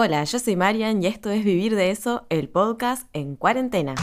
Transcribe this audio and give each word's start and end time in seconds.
Hola, 0.00 0.22
yo 0.22 0.38
soy 0.38 0.54
Marian 0.54 1.02
y 1.02 1.08
esto 1.08 1.28
es 1.28 1.44
Vivir 1.44 1.74
de 1.74 1.90
eso, 1.90 2.24
el 2.30 2.48
podcast 2.48 3.08
en 3.14 3.34
cuarentena. 3.34 3.96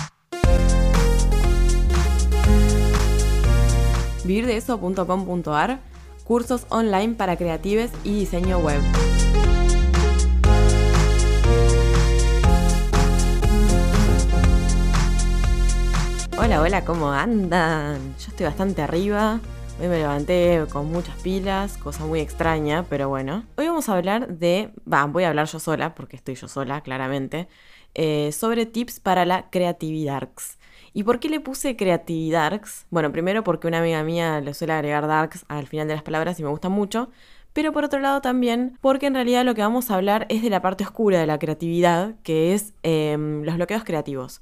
vivirdeeso.com.ar, 4.25 5.79
cursos 6.25 6.65
online 6.67 7.13
para 7.13 7.37
creatives 7.37 7.91
y 8.03 8.19
diseño 8.19 8.59
web. 8.59 8.81
Hola, 16.37 16.59
hola, 16.59 16.83
¿cómo 16.83 17.09
andan? 17.09 18.15
Yo 18.19 18.31
estoy 18.31 18.47
bastante 18.47 18.81
arriba. 18.81 19.39
Hoy 19.77 19.89
me 19.89 19.97
levanté 19.97 20.65
con 20.71 20.89
muchas 20.89 21.21
pilas, 21.21 21.77
cosa 21.77 22.05
muy 22.05 22.21
extraña, 22.21 22.85
pero 22.89 23.09
bueno. 23.09 23.43
Hoy 23.57 23.67
vamos 23.67 23.89
a 23.89 23.97
hablar 23.97 24.29
de, 24.29 24.71
va, 24.91 25.03
voy 25.03 25.25
a 25.25 25.29
hablar 25.29 25.47
yo 25.47 25.59
sola, 25.59 25.93
porque 25.95 26.15
estoy 26.15 26.35
yo 26.35 26.47
sola, 26.47 26.79
claramente, 26.79 27.49
eh, 27.93 28.31
sobre 28.31 28.65
tips 28.65 29.01
para 29.01 29.25
la 29.25 29.49
creatividad. 29.49 30.29
¿Y 30.93 31.03
por 31.03 31.19
qué 31.19 31.27
le 31.27 31.41
puse 31.41 31.75
creatividarks? 31.75 32.87
Bueno, 32.89 33.11
primero 33.11 33.43
porque 33.43 33.67
una 33.67 33.79
amiga 33.79 34.01
mía 34.03 34.39
le 34.39 34.53
suele 34.53 34.71
agregar 34.71 35.07
darks 35.07 35.43
al 35.49 35.67
final 35.67 35.89
de 35.89 35.95
las 35.95 36.03
palabras 36.03 36.39
y 36.39 36.43
me 36.43 36.49
gusta 36.49 36.69
mucho. 36.69 37.09
Pero 37.51 37.73
por 37.73 37.83
otro 37.83 37.99
lado 37.99 38.21
también 38.21 38.77
porque 38.79 39.07
en 39.07 39.13
realidad 39.13 39.43
lo 39.43 39.55
que 39.55 39.61
vamos 39.61 39.91
a 39.91 39.95
hablar 39.95 40.25
es 40.29 40.41
de 40.41 40.49
la 40.49 40.61
parte 40.61 40.85
oscura 40.85 41.19
de 41.19 41.27
la 41.27 41.37
creatividad, 41.37 42.15
que 42.23 42.53
es 42.53 42.73
em, 42.83 43.43
los 43.43 43.55
bloqueos 43.55 43.83
creativos. 43.83 44.41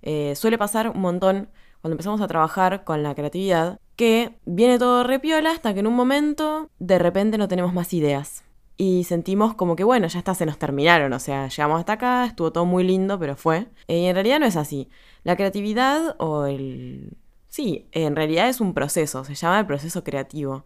Eh, 0.00 0.34
suele 0.36 0.56
pasar 0.56 0.88
un 0.88 1.00
montón 1.02 1.50
cuando 1.82 1.94
empezamos 1.94 2.20
a 2.22 2.28
trabajar 2.28 2.84
con 2.84 3.02
la 3.02 3.14
creatividad 3.14 3.78
que 4.00 4.32
viene 4.46 4.78
todo 4.78 5.04
repiola 5.04 5.50
hasta 5.50 5.74
que 5.74 5.80
en 5.80 5.86
un 5.86 5.92
momento 5.92 6.70
de 6.78 6.98
repente 6.98 7.36
no 7.36 7.48
tenemos 7.48 7.74
más 7.74 7.92
ideas. 7.92 8.44
Y 8.78 9.04
sentimos 9.04 9.54
como 9.54 9.76
que 9.76 9.84
bueno, 9.84 10.06
ya 10.06 10.18
está, 10.20 10.34
se 10.34 10.46
nos 10.46 10.58
terminaron, 10.58 11.12
o 11.12 11.18
sea, 11.18 11.48
llegamos 11.48 11.80
hasta 11.80 11.92
acá, 11.92 12.24
estuvo 12.24 12.50
todo 12.50 12.64
muy 12.64 12.82
lindo, 12.82 13.18
pero 13.18 13.36
fue. 13.36 13.66
Eh, 13.88 13.98
y 13.98 14.06
en 14.06 14.14
realidad 14.14 14.40
no 14.40 14.46
es 14.46 14.56
así. 14.56 14.88
La 15.22 15.36
creatividad 15.36 16.16
o 16.18 16.46
el... 16.46 17.18
Sí, 17.48 17.88
en 17.92 18.16
realidad 18.16 18.48
es 18.48 18.62
un 18.62 18.72
proceso, 18.72 19.22
se 19.24 19.34
llama 19.34 19.60
el 19.60 19.66
proceso 19.66 20.02
creativo. 20.02 20.64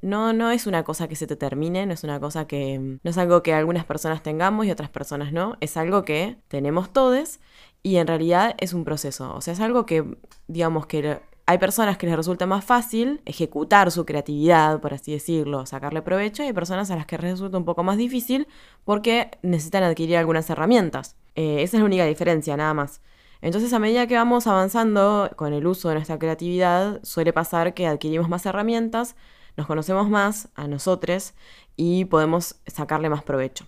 No, 0.00 0.32
no 0.32 0.50
es 0.50 0.66
una 0.66 0.82
cosa 0.82 1.06
que 1.06 1.14
se 1.14 1.28
te 1.28 1.36
termine, 1.36 1.86
no 1.86 1.92
es 1.92 2.02
una 2.02 2.18
cosa 2.18 2.48
que... 2.48 2.80
No 2.80 3.10
es 3.10 3.16
algo 3.16 3.44
que 3.44 3.54
algunas 3.54 3.84
personas 3.84 4.24
tengamos 4.24 4.66
y 4.66 4.72
otras 4.72 4.90
personas 4.90 5.32
no, 5.32 5.56
es 5.60 5.76
algo 5.76 6.04
que 6.04 6.38
tenemos 6.48 6.92
todos 6.92 7.38
y 7.84 7.98
en 7.98 8.08
realidad 8.08 8.56
es 8.58 8.72
un 8.72 8.84
proceso. 8.84 9.32
O 9.36 9.40
sea, 9.40 9.52
es 9.52 9.60
algo 9.60 9.86
que, 9.86 10.16
digamos, 10.48 10.86
que 10.86 11.20
hay 11.46 11.58
personas 11.58 11.98
que 11.98 12.06
les 12.06 12.16
resulta 12.16 12.46
más 12.46 12.64
fácil 12.64 13.20
ejecutar 13.24 13.90
su 13.90 14.04
creatividad, 14.04 14.80
por 14.80 14.94
así 14.94 15.12
decirlo, 15.12 15.66
sacarle 15.66 16.02
provecho, 16.02 16.42
y 16.42 16.46
hay 16.46 16.52
personas 16.52 16.90
a 16.90 16.96
las 16.96 17.06
que 17.06 17.16
resulta 17.16 17.58
un 17.58 17.64
poco 17.64 17.82
más 17.82 17.96
difícil 17.96 18.46
porque 18.84 19.30
necesitan 19.42 19.82
adquirir 19.82 20.16
algunas 20.16 20.48
herramientas. 20.50 21.16
Eh, 21.34 21.62
esa 21.62 21.76
es 21.76 21.80
la 21.80 21.86
única 21.86 22.04
diferencia, 22.04 22.56
nada 22.56 22.74
más. 22.74 23.00
Entonces, 23.40 23.72
a 23.72 23.80
medida 23.80 24.06
que 24.06 24.14
vamos 24.14 24.46
avanzando 24.46 25.30
con 25.34 25.52
el 25.52 25.66
uso 25.66 25.88
de 25.88 25.96
nuestra 25.96 26.18
creatividad, 26.18 27.00
suele 27.02 27.32
pasar 27.32 27.74
que 27.74 27.88
adquirimos 27.88 28.28
más 28.28 28.46
herramientas, 28.46 29.16
nos 29.56 29.66
conocemos 29.66 30.08
más 30.08 30.48
a 30.54 30.68
nosotros 30.68 31.34
y 31.76 32.04
podemos 32.04 32.56
sacarle 32.66 33.08
más 33.10 33.24
provecho. 33.24 33.66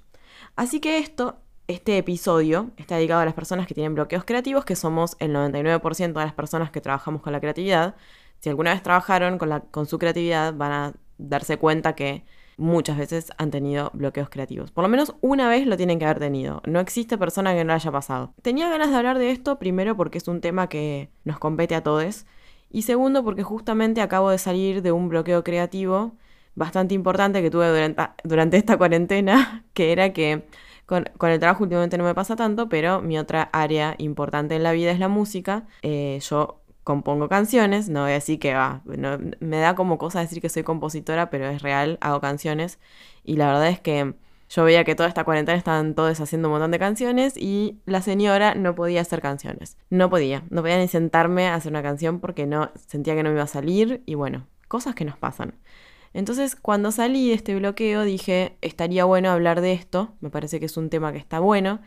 Así 0.57 0.81
que 0.81 0.99
esto 0.99 1.39
este 1.67 1.97
episodio 1.97 2.71
está 2.77 2.97
dedicado 2.97 3.23
a 3.23 3.25
las 3.25 3.35
personas 3.35 3.67
que 3.67 3.75
tienen 3.75 3.95
bloqueos 3.95 4.25
creativos, 4.25 4.65
que 4.65 4.77
somos 4.77 5.17
el 5.19 5.33
99% 5.35 6.13
de 6.13 6.25
las 6.25 6.35
personas 6.35 6.71
que 6.71 6.81
trabajamos 6.81 7.23
con 7.23 7.33
la 7.33 7.41
creatividad. 7.41 7.95
Si 8.41 8.51
alguna 8.51 8.73
vez 8.73 8.83
trabajaron 8.83 9.39
con, 9.39 9.87
su 9.87 9.99
creatividad, 9.99 10.55
van 10.55 10.73
a 10.73 10.93
darse 11.17 11.57
cuenta 11.57 11.95
que 11.95 12.25
muchas 12.57 12.99
veces 12.99 13.33
han 13.39 13.51
tenido 13.51 13.91
bloqueos 13.95 14.29
creativos. 14.29 14.71
Por 14.71 14.83
lo 14.83 14.89
menos 14.89 15.15
una 15.23 15.49
vez 15.49 15.67
lo 15.67 15.77
tienen 15.77 15.99
que 15.99 16.05
haber 16.05 16.19
tenido. 16.19 16.61
No 16.67 16.81
existe 16.81 17.17
persona 17.17 17.55
que 17.55 17.65
no 17.65 17.69
lo 17.69 17.75
haya 17.75 17.91
pasado. 17.91 18.35
Tenía 18.43 18.69
ganas 18.69 18.91
de 18.91 18.97
hablar 18.97 19.19
de 19.19 19.31
esto, 19.31 19.59
primero 19.59 19.97
porque 19.97 20.19
es 20.19 20.29
un 20.29 20.41
tema 20.41 20.69
que 20.69 21.11
nos 21.25 21.39
compete 21.39 21.75
a 21.75 21.83
todos. 21.83 22.27
Y 22.71 22.83
segundo 22.83 23.25
porque 23.25 23.43
justamente 23.43 24.03
acabo 24.03 24.31
de 24.31 24.39
salir 24.39 24.83
de 24.83 24.93
un 24.93 25.09
bloqueo 25.09 25.43
creativo 25.43 26.17
bastante 26.55 26.95
importante 26.95 27.43
que 27.43 27.51
tuve 27.51 27.95
durante 28.23 28.57
esta 28.57 28.77
cuarentena, 28.77 29.65
que 29.73 29.93
era 29.93 30.13
que 30.13 30.47
con, 30.87 31.07
el 31.07 31.39
trabajo 31.41 31.63
últimamente 31.63 31.99
no 31.99 32.05
me 32.05 32.15
pasa 32.15 32.37
tanto, 32.37 32.69
pero 32.69 33.01
mi 33.01 33.19
otra 33.19 33.49
área 33.53 33.95
importante 33.99 34.55
en 34.57 34.63
la 34.63 34.73
vida 34.73 34.91
es 34.91 34.99
la 34.99 35.09
música. 35.09 35.67
Eh, 35.83 36.21
yo 36.29 36.61
compongo 36.85 37.29
canciones, 37.29 37.89
no 37.89 38.03
voy 38.03 38.11
a 38.11 38.15
decir 38.15 38.39
que 38.39 38.55
va, 38.55 38.83
me 38.85 39.59
da 39.59 39.75
como 39.75 39.97
cosa 39.99 40.21
decir 40.21 40.43
que 40.43 40.51
soy 40.51 40.63
compositora, 40.63 41.31
pero 41.31 41.49
es 41.49 41.63
real, 41.63 41.99
hago 42.01 42.21
canciones. 42.21 42.79
Y 43.25 43.37
la 43.37 43.47
verdad 43.47 43.69
es 43.69 43.81
que 43.81 44.15
yo 44.51 44.65
veía 44.65 44.85
que 44.85 44.95
toda 44.95 45.09
esta 45.09 45.25
cuarentena 45.25 45.57
estaban 45.57 45.95
todos 45.95 46.21
haciendo 46.21 46.49
un 46.49 46.53
montón 46.53 46.71
de 46.71 46.79
canciones 46.79 47.37
y 47.37 47.81
la 47.87 48.03
señora 48.03 48.55
no 48.55 48.75
podía 48.75 49.01
hacer 49.01 49.21
canciones. 49.21 49.79
No 49.91 50.11
podía, 50.11 50.45
no 50.51 50.61
podía 50.61 50.79
ni 50.79 50.89
sentarme 50.89 51.49
a 51.49 51.55
hacer 51.55 51.73
una 51.73 51.83
canción 51.83 52.21
porque 52.21 52.47
no 52.47 52.71
sentía 52.87 53.15
que 53.15 53.23
no 53.23 53.31
me 53.31 53.37
iba 53.37 53.45
a 53.45 53.49
salir 53.49 54.03
y 54.07 54.15
bueno, 54.15 54.47
cosas 54.69 54.95
que 54.95 55.05
nos 55.05 55.17
pasan. 55.17 55.55
Entonces, 56.15 56.57
cuando 56.57 56.93
salí 56.93 57.29
de 57.29 57.35
este 57.35 57.55
bloqueo, 57.57 58.05
dije, 58.05 58.57
estaría 58.63 59.05
bueno 59.05 59.31
hablar 59.31 59.61
de 59.61 59.73
esto, 59.73 60.15
me 60.21 60.31
parece 60.31 60.61
que 60.61 60.67
es 60.67 60.77
un 60.77 60.89
tema 60.89 61.13
que 61.13 61.19
está 61.19 61.41
bueno, 61.41 61.81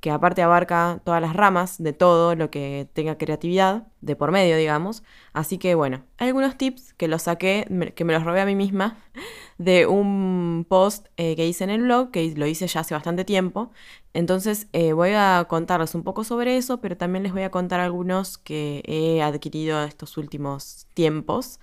que 0.00 0.10
aparte 0.10 0.42
abarca 0.42 1.00
todas 1.04 1.20
las 1.20 1.34
ramas 1.34 1.82
de 1.82 1.92
todo 1.92 2.34
lo 2.34 2.50
que 2.50 2.88
tenga 2.94 3.18
creatividad, 3.18 3.86
de 4.00 4.16
por 4.16 4.32
medio, 4.32 4.56
digamos. 4.56 5.02
Así 5.32 5.58
que 5.58 5.74
bueno, 5.74 6.04
algunos 6.18 6.56
tips 6.56 6.94
que 6.94 7.08
los 7.08 7.22
saqué, 7.22 7.66
que 7.94 8.04
me 8.04 8.14
los 8.14 8.24
robé 8.24 8.40
a 8.40 8.46
mí 8.46 8.54
misma, 8.54 8.98
de 9.58 9.86
un 9.86 10.66
post 10.68 11.08
eh, 11.16 11.36
que 11.36 11.46
hice 11.46 11.64
en 11.64 11.70
el 11.70 11.82
blog, 11.82 12.10
que 12.10 12.34
lo 12.36 12.46
hice 12.46 12.66
ya 12.66 12.80
hace 12.80 12.94
bastante 12.94 13.24
tiempo. 13.24 13.70
Entonces 14.14 14.68
eh, 14.72 14.92
voy 14.94 15.10
a 15.14 15.46
contarles 15.48 15.94
un 15.94 16.02
poco 16.02 16.24
sobre 16.24 16.56
eso, 16.56 16.80
pero 16.80 16.96
también 16.96 17.22
les 17.22 17.32
voy 17.32 17.42
a 17.42 17.50
contar 17.50 17.80
algunos 17.80 18.38
que 18.38 18.82
he 18.86 19.22
adquirido 19.22 19.82
estos 19.84 20.16
últimos 20.16 20.86
tiempos 20.94 21.60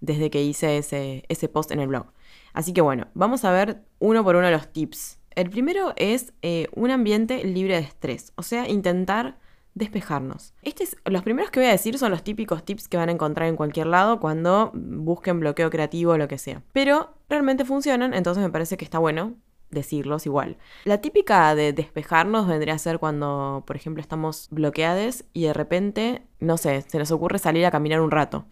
desde 0.00 0.30
que 0.30 0.42
hice 0.42 0.78
ese, 0.78 1.24
ese 1.28 1.48
post 1.48 1.70
en 1.70 1.80
el 1.80 1.88
blog. 1.88 2.06
Así 2.52 2.72
que 2.72 2.80
bueno, 2.80 3.08
vamos 3.14 3.44
a 3.44 3.52
ver 3.52 3.82
uno 3.98 4.24
por 4.24 4.36
uno 4.36 4.50
los 4.50 4.72
tips. 4.72 5.18
El 5.34 5.50
primero 5.50 5.92
es 5.96 6.32
eh, 6.42 6.68
un 6.74 6.90
ambiente 6.90 7.44
libre 7.44 7.74
de 7.74 7.82
estrés, 7.82 8.32
o 8.36 8.42
sea, 8.42 8.68
intentar 8.68 9.38
despejarnos. 9.74 10.52
Este 10.62 10.84
es, 10.84 10.96
los 11.04 11.22
primeros 11.22 11.50
que 11.50 11.60
voy 11.60 11.68
a 11.68 11.72
decir 11.72 11.96
son 11.98 12.10
los 12.10 12.24
típicos 12.24 12.64
tips 12.64 12.88
que 12.88 12.96
van 12.96 13.08
a 13.08 13.12
encontrar 13.12 13.48
en 13.48 13.56
cualquier 13.56 13.86
lado 13.86 14.18
cuando 14.18 14.72
busquen 14.74 15.40
bloqueo 15.40 15.70
creativo 15.70 16.12
o 16.12 16.18
lo 16.18 16.28
que 16.28 16.38
sea. 16.38 16.62
Pero 16.72 17.14
realmente 17.28 17.64
funcionan, 17.64 18.14
entonces 18.14 18.42
me 18.42 18.50
parece 18.50 18.76
que 18.76 18.84
está 18.84 18.98
bueno 18.98 19.36
decirlos 19.70 20.26
igual. 20.26 20.56
La 20.84 21.00
típica 21.00 21.54
de 21.54 21.72
despejarnos 21.72 22.48
vendría 22.48 22.74
a 22.74 22.78
ser 22.78 22.98
cuando, 22.98 23.62
por 23.66 23.76
ejemplo, 23.76 24.00
estamos 24.00 24.48
bloqueados 24.50 25.24
y 25.32 25.44
de 25.44 25.52
repente, 25.52 26.22
no 26.40 26.56
sé, 26.56 26.82
se 26.82 26.98
nos 26.98 27.10
ocurre 27.10 27.38
salir 27.38 27.64
a 27.66 27.70
caminar 27.70 28.00
un 28.00 28.10
rato. 28.10 28.46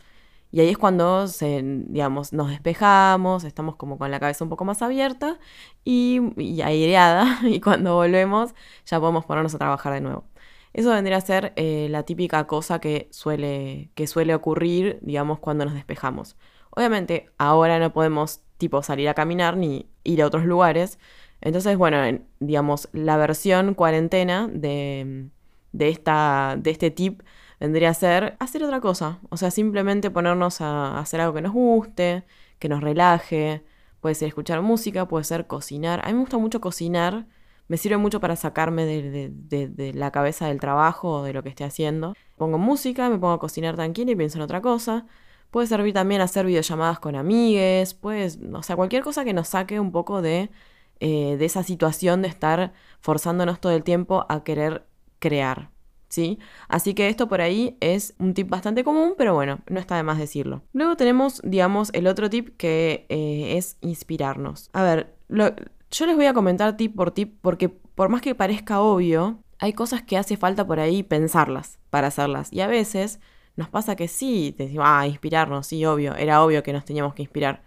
Y 0.50 0.60
ahí 0.60 0.70
es 0.70 0.78
cuando 0.78 1.26
digamos, 1.88 2.32
nos 2.32 2.50
despejamos, 2.50 3.44
estamos 3.44 3.76
como 3.76 3.98
con 3.98 4.10
la 4.10 4.20
cabeza 4.20 4.44
un 4.44 4.50
poco 4.50 4.64
más 4.64 4.80
abierta 4.82 5.38
y, 5.84 6.20
aireada, 6.62 7.40
y 7.44 7.60
cuando 7.60 7.94
volvemos 7.94 8.54
ya 8.86 9.00
podemos 9.00 9.24
ponernos 9.26 9.54
a 9.54 9.58
trabajar 9.58 9.92
de 9.94 10.00
nuevo. 10.00 10.24
Eso 10.72 10.90
vendría 10.90 11.16
a 11.16 11.20
ser 11.22 11.52
eh, 11.56 11.88
la 11.90 12.02
típica 12.04 12.46
cosa 12.46 12.80
que 12.80 13.08
suele, 13.10 13.90
que 13.94 14.06
suele 14.06 14.34
ocurrir, 14.34 14.98
digamos, 15.02 15.38
cuando 15.38 15.64
nos 15.64 15.74
despejamos. 15.74 16.36
Obviamente, 16.70 17.30
ahora 17.38 17.78
no 17.78 17.92
podemos, 17.94 18.42
tipo, 18.58 18.82
salir 18.82 19.08
a 19.08 19.14
caminar 19.14 19.56
ni 19.56 19.88
ir 20.04 20.22
a 20.22 20.26
otros 20.26 20.44
lugares. 20.44 20.98
Entonces, 21.40 21.78
bueno, 21.78 22.20
digamos, 22.40 22.90
la 22.92 23.16
versión 23.16 23.74
cuarentena 23.74 24.48
de, 24.52 25.30
de, 25.72 25.88
esta, 25.88 26.56
de 26.58 26.70
este 26.70 26.90
tip 26.90 27.22
vendría 27.60 27.90
a 27.90 27.94
ser 27.94 28.36
hacer 28.38 28.62
otra 28.64 28.80
cosa. 28.80 29.20
O 29.30 29.36
sea, 29.36 29.50
simplemente 29.50 30.10
ponernos 30.10 30.60
a 30.60 30.98
hacer 30.98 31.20
algo 31.20 31.34
que 31.34 31.42
nos 31.42 31.52
guste, 31.52 32.24
que 32.58 32.68
nos 32.68 32.82
relaje. 32.82 33.64
Puede 34.00 34.14
ser 34.14 34.28
escuchar 34.28 34.62
música, 34.62 35.08
puede 35.08 35.24
ser 35.24 35.46
cocinar. 35.46 36.00
A 36.04 36.08
mí 36.08 36.14
me 36.14 36.20
gusta 36.20 36.38
mucho 36.38 36.60
cocinar. 36.60 37.26
Me 37.68 37.76
sirve 37.78 37.96
mucho 37.96 38.20
para 38.20 38.36
sacarme 38.36 38.84
de, 38.86 39.92
la 39.94 40.12
cabeza 40.12 40.46
del 40.48 40.60
trabajo 40.60 41.20
o 41.20 41.22
de 41.24 41.32
lo 41.32 41.42
que 41.42 41.48
esté 41.48 41.64
haciendo. 41.64 42.14
Pongo 42.36 42.58
música, 42.58 43.08
me 43.08 43.18
pongo 43.18 43.34
a 43.34 43.40
cocinar 43.40 43.74
tranquila 43.74 44.12
y 44.12 44.16
pienso 44.16 44.38
en 44.38 44.42
otra 44.42 44.60
cosa. 44.60 45.06
Puede 45.50 45.66
servir 45.66 45.94
también 45.94 46.20
hacer 46.20 46.46
videollamadas 46.46 47.00
con 47.00 47.16
amigues, 47.16 47.94
pues, 47.94 48.38
o 48.52 48.62
sea, 48.62 48.76
cualquier 48.76 49.02
cosa 49.02 49.24
que 49.24 49.32
nos 49.32 49.48
saque 49.48 49.80
un 49.80 49.90
poco 49.92 50.22
de, 50.22 50.50
eh, 51.00 51.36
de 51.38 51.44
esa 51.44 51.62
situación 51.62 52.22
de 52.22 52.28
estar 52.28 52.72
forzándonos 53.00 53.60
todo 53.60 53.72
el 53.72 53.82
tiempo 53.84 54.26
a 54.28 54.44
querer 54.44 54.86
crear. 55.18 55.70
¿Sí? 56.08 56.38
Así 56.68 56.94
que 56.94 57.08
esto 57.08 57.28
por 57.28 57.40
ahí 57.40 57.76
es 57.80 58.14
un 58.18 58.34
tip 58.34 58.48
bastante 58.48 58.84
común, 58.84 59.14
pero 59.16 59.34
bueno, 59.34 59.60
no 59.68 59.80
está 59.80 59.96
de 59.96 60.02
más 60.02 60.18
decirlo. 60.18 60.62
Luego 60.72 60.96
tenemos, 60.96 61.40
digamos, 61.44 61.90
el 61.92 62.06
otro 62.06 62.30
tip 62.30 62.56
que 62.56 63.06
eh, 63.08 63.56
es 63.56 63.76
inspirarnos. 63.80 64.70
A 64.72 64.82
ver, 64.82 65.14
yo 65.28 66.06
les 66.06 66.16
voy 66.16 66.26
a 66.26 66.34
comentar 66.34 66.76
tip 66.76 66.94
por 66.94 67.10
tip 67.10 67.38
porque 67.40 67.68
por 67.68 68.08
más 68.08 68.20
que 68.20 68.34
parezca 68.34 68.80
obvio, 68.80 69.42
hay 69.58 69.72
cosas 69.72 70.02
que 70.02 70.16
hace 70.16 70.36
falta 70.36 70.66
por 70.66 70.80
ahí 70.80 71.02
pensarlas 71.02 71.78
para 71.90 72.08
hacerlas. 72.08 72.52
Y 72.52 72.60
a 72.60 72.66
veces 72.66 73.20
nos 73.56 73.68
pasa 73.70 73.96
que 73.96 74.06
sí, 74.06 74.54
decimos, 74.56 74.84
ah, 74.86 75.06
inspirarnos, 75.06 75.66
sí, 75.66 75.84
obvio, 75.86 76.14
era 76.14 76.44
obvio 76.44 76.62
que 76.62 76.72
nos 76.72 76.84
teníamos 76.84 77.14
que 77.14 77.22
inspirar. 77.22 77.62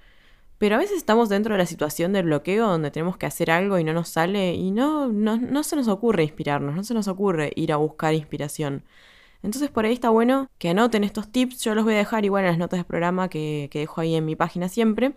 Pero 0.60 0.76
a 0.76 0.78
veces 0.78 0.98
estamos 0.98 1.30
dentro 1.30 1.54
de 1.56 1.58
la 1.58 1.66
situación 1.66 2.14
del 2.14 2.26
bloqueo 2.26 2.68
donde 2.68 2.92
tenemos 2.92 3.18
que 3.18 3.26
hacer 3.26 3.50
algo 3.50 3.80
y 3.80 3.84
no 3.86 3.94
nos 3.94 4.10
sale 4.10 4.54
y 4.54 4.72
no, 4.72 5.08
no, 5.08 5.38
no 5.38 5.64
se 5.64 5.76
nos 5.78 5.88
ocurre 5.88 6.24
inspirarnos, 6.24 6.76
no 6.76 6.84
se 6.84 6.94
nos 6.94 7.08
ocurre 7.08 7.54
ir 7.56 7.72
a 7.74 7.78
buscar 7.78 8.14
inspiración. 8.14 8.84
Entonces 9.42 9.72
por 9.72 9.86
ahí 9.86 9.94
está 9.94 10.10
bueno 10.10 10.50
que 10.58 10.70
anoten 10.70 11.06
estos 11.06 11.32
tips, 11.32 11.64
yo 11.64 11.76
los 11.76 11.86
voy 11.86 11.94
a 11.96 11.98
dejar 11.98 12.26
igual 12.26 12.44
en 12.44 12.52
las 12.52 12.60
notas 12.60 12.78
del 12.78 12.86
programa 12.86 13.30
que, 13.30 13.70
que 13.72 13.80
dejo 13.80 14.02
ahí 14.02 14.16
en 14.16 14.26
mi 14.26 14.36
página 14.36 14.68
siempre, 14.70 15.14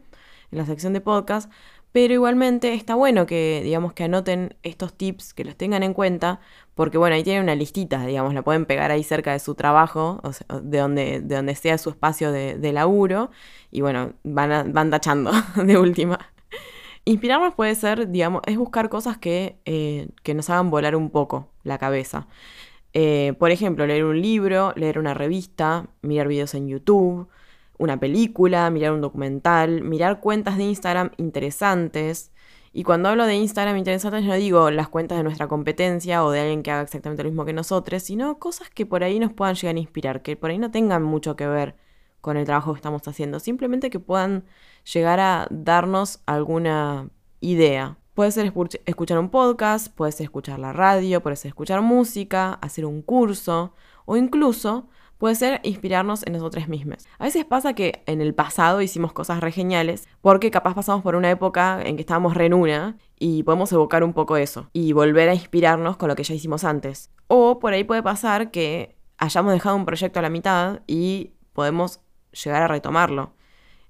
en 0.52 0.58
la 0.58 0.64
sección 0.64 0.92
de 0.92 1.00
podcast, 1.00 1.50
pero 1.92 2.14
igualmente 2.14 2.72
está 2.74 2.94
bueno 2.94 3.26
que, 3.26 3.60
digamos, 3.62 3.92
que 3.92 4.04
anoten 4.04 4.56
estos 4.62 4.94
tips, 4.94 5.34
que 5.34 5.44
los 5.44 5.56
tengan 5.56 5.82
en 5.82 5.92
cuenta, 5.92 6.40
porque 6.74 6.96
bueno, 6.96 7.14
ahí 7.14 7.22
tienen 7.22 7.42
una 7.42 7.54
listita, 7.54 8.06
digamos, 8.06 8.32
la 8.32 8.42
pueden 8.42 8.64
pegar 8.64 8.90
ahí 8.90 9.04
cerca 9.04 9.32
de 9.32 9.38
su 9.38 9.54
trabajo, 9.54 10.20
de, 10.62 10.78
donde, 10.78 11.20
de 11.20 11.36
donde 11.36 11.54
sea 11.54 11.76
su 11.76 11.90
espacio 11.90 12.32
de, 12.32 12.56
de 12.56 12.72
laburo, 12.72 13.30
y 13.70 13.82
bueno, 13.82 14.14
van, 14.24 14.72
van 14.72 14.90
tachando 14.90 15.32
de 15.64 15.78
última. 15.78 16.18
Inspirarnos 17.04 17.54
puede 17.54 17.74
ser, 17.74 18.08
digamos, 18.10 18.42
es 18.46 18.56
buscar 18.56 18.88
cosas 18.88 19.18
que, 19.18 19.58
eh, 19.64 20.08
que 20.22 20.34
nos 20.34 20.48
hagan 20.50 20.70
volar 20.70 20.96
un 20.96 21.10
poco 21.10 21.50
la 21.64 21.76
cabeza. 21.78 22.28
Eh, 22.94 23.34
por 23.38 23.50
ejemplo, 23.50 23.86
leer 23.86 24.04
un 24.04 24.20
libro, 24.20 24.72
leer 24.76 24.98
una 24.98 25.14
revista, 25.14 25.88
mirar 26.02 26.28
videos 26.28 26.54
en 26.54 26.68
YouTube, 26.68 27.28
una 27.82 27.99
película, 27.99 28.70
mirar 28.70 28.93
un 28.93 29.00
documental, 29.00 29.82
mirar 29.82 30.20
cuentas 30.20 30.56
de 30.56 30.62
Instagram 30.64 31.11
interesantes. 31.17 32.31
Y 32.73 32.84
cuando 32.84 33.08
hablo 33.08 33.26
de 33.26 33.34
Instagram 33.34 33.76
interesantes 33.76 34.25
no 34.25 34.34
digo 34.34 34.70
las 34.70 34.88
cuentas 34.88 35.19
de 35.19 35.25
nuestra 35.25 35.49
competencia 35.49 36.25
o 36.25 36.31
de 36.31 36.40
alguien 36.40 36.62
que 36.62 36.70
haga 36.70 36.82
exactamente 36.82 37.25
lo 37.25 37.31
mismo 37.31 37.44
que 37.44 37.52
nosotros, 37.52 38.02
sino 38.05 38.38
cosas 38.38 38.70
que 38.70 38.87
por 38.87 39.02
ahí 39.02 39.19
nos 39.19 39.32
puedan 39.32 39.56
llegar 39.56 39.75
a 39.75 39.81
inspirar, 39.81 40.23
que 40.23 40.37
por 40.37 40.50
ahí 40.50 40.58
no 40.58 40.70
tengan 40.70 41.02
mucho 41.02 41.34
que 41.34 41.46
ver 41.49 41.75
con 42.20 42.37
el 42.37 42.46
trabajo 42.46 42.73
que 42.73 42.79
estamos 42.79 43.06
haciendo, 43.08 43.40
simplemente 43.40 43.90
que 43.90 43.99
puedan 43.99 44.44
llegar 44.93 45.19
a 45.19 45.49
darnos 45.50 46.20
alguna 46.25 47.11
idea. 47.40 47.99
Puede 48.14 48.31
ser 48.31 48.52
escuchar 48.87 49.19
un 49.19 49.29
podcast, 49.29 49.93
puede 49.93 50.12
ser 50.12 50.25
escuchar 50.25 50.61
la 50.61 50.73
radio, 50.73 51.20
puede 51.20 51.34
ser 51.37 51.49
escuchar 51.49 51.82
música, 51.82 52.55
hacer 52.55 52.87
un 52.87 53.02
curso 53.02 53.75
o 54.05 54.17
incluso 54.17 54.88
puede 55.22 55.36
ser 55.36 55.60
inspirarnos 55.62 56.26
en 56.26 56.32
nosotros 56.32 56.66
mismos. 56.66 57.06
A 57.20 57.26
veces 57.26 57.44
pasa 57.44 57.74
que 57.74 58.02
en 58.06 58.20
el 58.20 58.34
pasado 58.34 58.82
hicimos 58.82 59.12
cosas 59.12 59.38
re 59.38 59.52
geniales, 59.52 60.08
porque 60.20 60.50
capaz 60.50 60.74
pasamos 60.74 61.04
por 61.04 61.14
una 61.14 61.30
época 61.30 61.80
en 61.80 61.94
que 61.94 62.00
estábamos 62.00 62.34
re 62.34 62.46
en 62.46 62.54
una 62.54 62.98
y 63.20 63.44
podemos 63.44 63.70
evocar 63.70 64.02
un 64.02 64.14
poco 64.14 64.36
eso 64.36 64.69
y 64.72 64.92
volver 64.92 65.28
a 65.28 65.34
inspirarnos 65.34 65.96
con 65.96 66.08
lo 66.08 66.16
que 66.16 66.24
ya 66.24 66.34
hicimos 66.34 66.64
antes. 66.64 67.08
O 67.28 67.60
por 67.60 67.72
ahí 67.72 67.84
puede 67.84 68.02
pasar 68.02 68.50
que 68.50 68.96
hayamos 69.16 69.52
dejado 69.52 69.76
un 69.76 69.84
proyecto 69.84 70.19
a 70.19 70.22
la 70.22 70.28
mitad 70.28 70.80
y 70.88 71.34
podemos 71.52 72.00
llegar 72.32 72.62
a 72.62 72.66
retomarlo. 72.66 73.36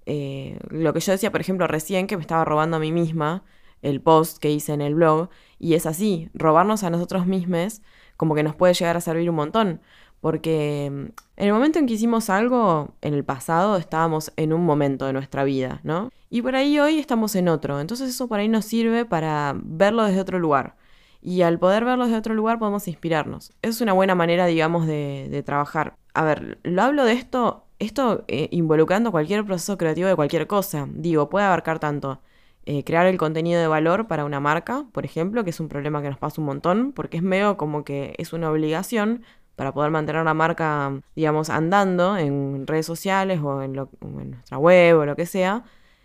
Eh, 0.05 0.58
lo 0.69 0.93
que 0.93 1.00
yo 1.00 1.12
decía, 1.12 1.32
por 1.32 1.40
ejemplo, 1.40 1.67
recién 1.67 2.08
que 2.08 2.19
me 2.19 2.20
estaba 2.20 2.44
robando 2.44 2.76
a 2.76 2.81
mí 2.81 2.93
misma 2.93 3.43
el 3.81 4.02
post 4.02 4.37
que 4.37 4.50
hice 4.50 4.75
en 4.75 4.82
el 4.82 4.94
blog, 4.94 5.31
y 5.58 5.75
es 5.75 5.87
así, 5.87 6.29
robarnos 6.34 6.84
a 6.84 6.90
nosotros 6.90 7.26
mismos 7.26 7.81
como 8.19 8.34
que 8.34 8.43
nos 8.43 8.55
puede 8.55 8.75
llegar 8.75 8.96
a 8.96 9.00
servir 9.00 9.29
un 9.31 9.37
montón, 9.37 9.81
porque 10.22 10.88
mm, 10.90 11.04
en 11.36 11.46
el 11.48 11.52
momento 11.52 11.80
en 11.80 11.86
que 11.86 11.94
hicimos 11.94 12.30
algo, 12.30 12.94
en 13.02 13.12
el 13.12 13.24
pasado 13.24 13.76
estábamos 13.76 14.32
en 14.36 14.52
un 14.52 14.64
momento 14.64 15.04
de 15.04 15.12
nuestra 15.12 15.42
vida, 15.44 15.80
¿no? 15.82 16.10
Y 16.30 16.42
por 16.42 16.54
ahí 16.54 16.78
hoy 16.78 16.98
estamos 16.98 17.34
en 17.34 17.48
otro. 17.48 17.80
Entonces 17.80 18.08
eso 18.08 18.28
por 18.28 18.38
ahí 18.38 18.48
nos 18.48 18.64
sirve 18.64 19.04
para 19.04 19.54
verlo 19.62 20.04
desde 20.04 20.20
otro 20.20 20.38
lugar. 20.38 20.76
Y 21.20 21.42
al 21.42 21.58
poder 21.58 21.84
verlo 21.84 22.04
desde 22.04 22.19
otro 22.19 22.34
lugar 22.34 22.60
podemos 22.60 22.86
inspirarnos. 22.86 23.52
Es 23.62 23.80
una 23.80 23.92
buena 23.92 24.14
manera, 24.14 24.46
digamos, 24.46 24.86
de, 24.86 25.42
trabajar. 25.44 25.96
A 26.14 26.24
ver, 26.24 26.58
lo 26.62 26.82
hablo 26.82 27.04
de 27.04 27.14
esto, 27.14 27.66
esto 27.80 28.24
eh, 28.28 28.48
involucrando 28.52 29.10
cualquier 29.10 29.44
proceso 29.44 29.76
creativo 29.76 30.08
de 30.08 30.14
cualquier 30.16 30.46
cosa. 30.46 30.88
Digo, 30.92 31.28
puede 31.30 31.46
abarcar 31.46 31.80
tanto 31.80 32.20
eh, 32.64 32.84
crear 32.84 33.06
el 33.06 33.19
contenido 33.19 33.60
de 33.60 33.66
valor 33.66 34.06
para 34.06 34.24
una 34.24 34.38
marca, 34.38 34.86
por 34.92 35.04
ejemplo, 35.04 35.42
que 35.42 35.50
es 35.50 35.58
un 35.58 35.69
problema 35.69 36.00
que 36.00 36.08
nos 36.10 36.19
pasa 36.19 36.40
un 36.40 36.46
montón, 36.46 36.92
porque 36.92 37.16
es 37.16 37.22
medio 37.24 37.56
como 37.56 37.84
que 37.84 38.14
es 38.19 38.32
una 38.32 38.50
obligación 38.52 39.24
para 39.56 39.72
poder 39.72 39.90
mantener 39.90 40.25
la 40.25 40.34
marca, 40.34 41.00
digamos, 41.14 41.50
andando 41.50 42.16
en 42.16 42.66
redes 42.66 42.87
sociales 42.87 43.40
o 43.43 43.62
en, 43.62 43.72
nuestra 43.72 44.58
web 44.58 44.99
o 44.99 45.06
lo 45.06 45.16
que 45.16 45.26
sea. 45.26 45.64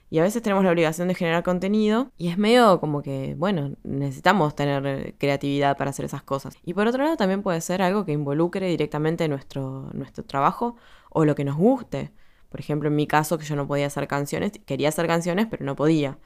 Y 0.09 0.19
a 0.19 0.23
veces 0.23 0.41
tenemos 0.41 0.63
la 0.63 0.71
obligación 0.71 1.09
de 1.09 1.15
generar 1.15 1.43
contenido 1.43 2.11
y 2.17 2.29
es 2.29 2.37
medio 2.37 2.79
como 2.79 3.01
que, 3.01 3.35
bueno, 3.37 3.75
necesitamos 3.83 4.55
tener 4.55 5.15
creatividad 5.17 5.77
para 5.77 5.89
hacer 5.89 6.05
esas 6.05 6.23
cosas. 6.23 6.55
Y 6.63 6.73
por 6.73 6.87
otro 6.87 7.03
lado 7.03 7.17
también 7.17 7.43
puede 7.43 7.59
ser 7.61 7.81
algo 7.81 8.05
que 8.05 8.13
involucre 8.13 8.67
directamente 8.69 9.27
nuestro, 9.27 9.89
nuestro 9.93 10.23
trabajo 10.23 10.77
o 11.09 11.25
lo 11.25 11.35
que 11.35 11.43
nos 11.43 11.57
guste. 11.57 12.11
Por 12.49 12.59
ejemplo, 12.61 12.87
en 12.89 12.95
mi 12.95 13.07
caso, 13.07 13.37
que 13.37 13.45
yo 13.45 13.55
no 13.55 13.67
podía 13.67 13.87
hacer 13.87 14.07
canciones, 14.07 14.53
quería 14.65 14.89
hacer 14.89 15.07
canciones, 15.07 15.47
pero 15.49 15.65
no 15.65 15.75
podía. 15.75 16.17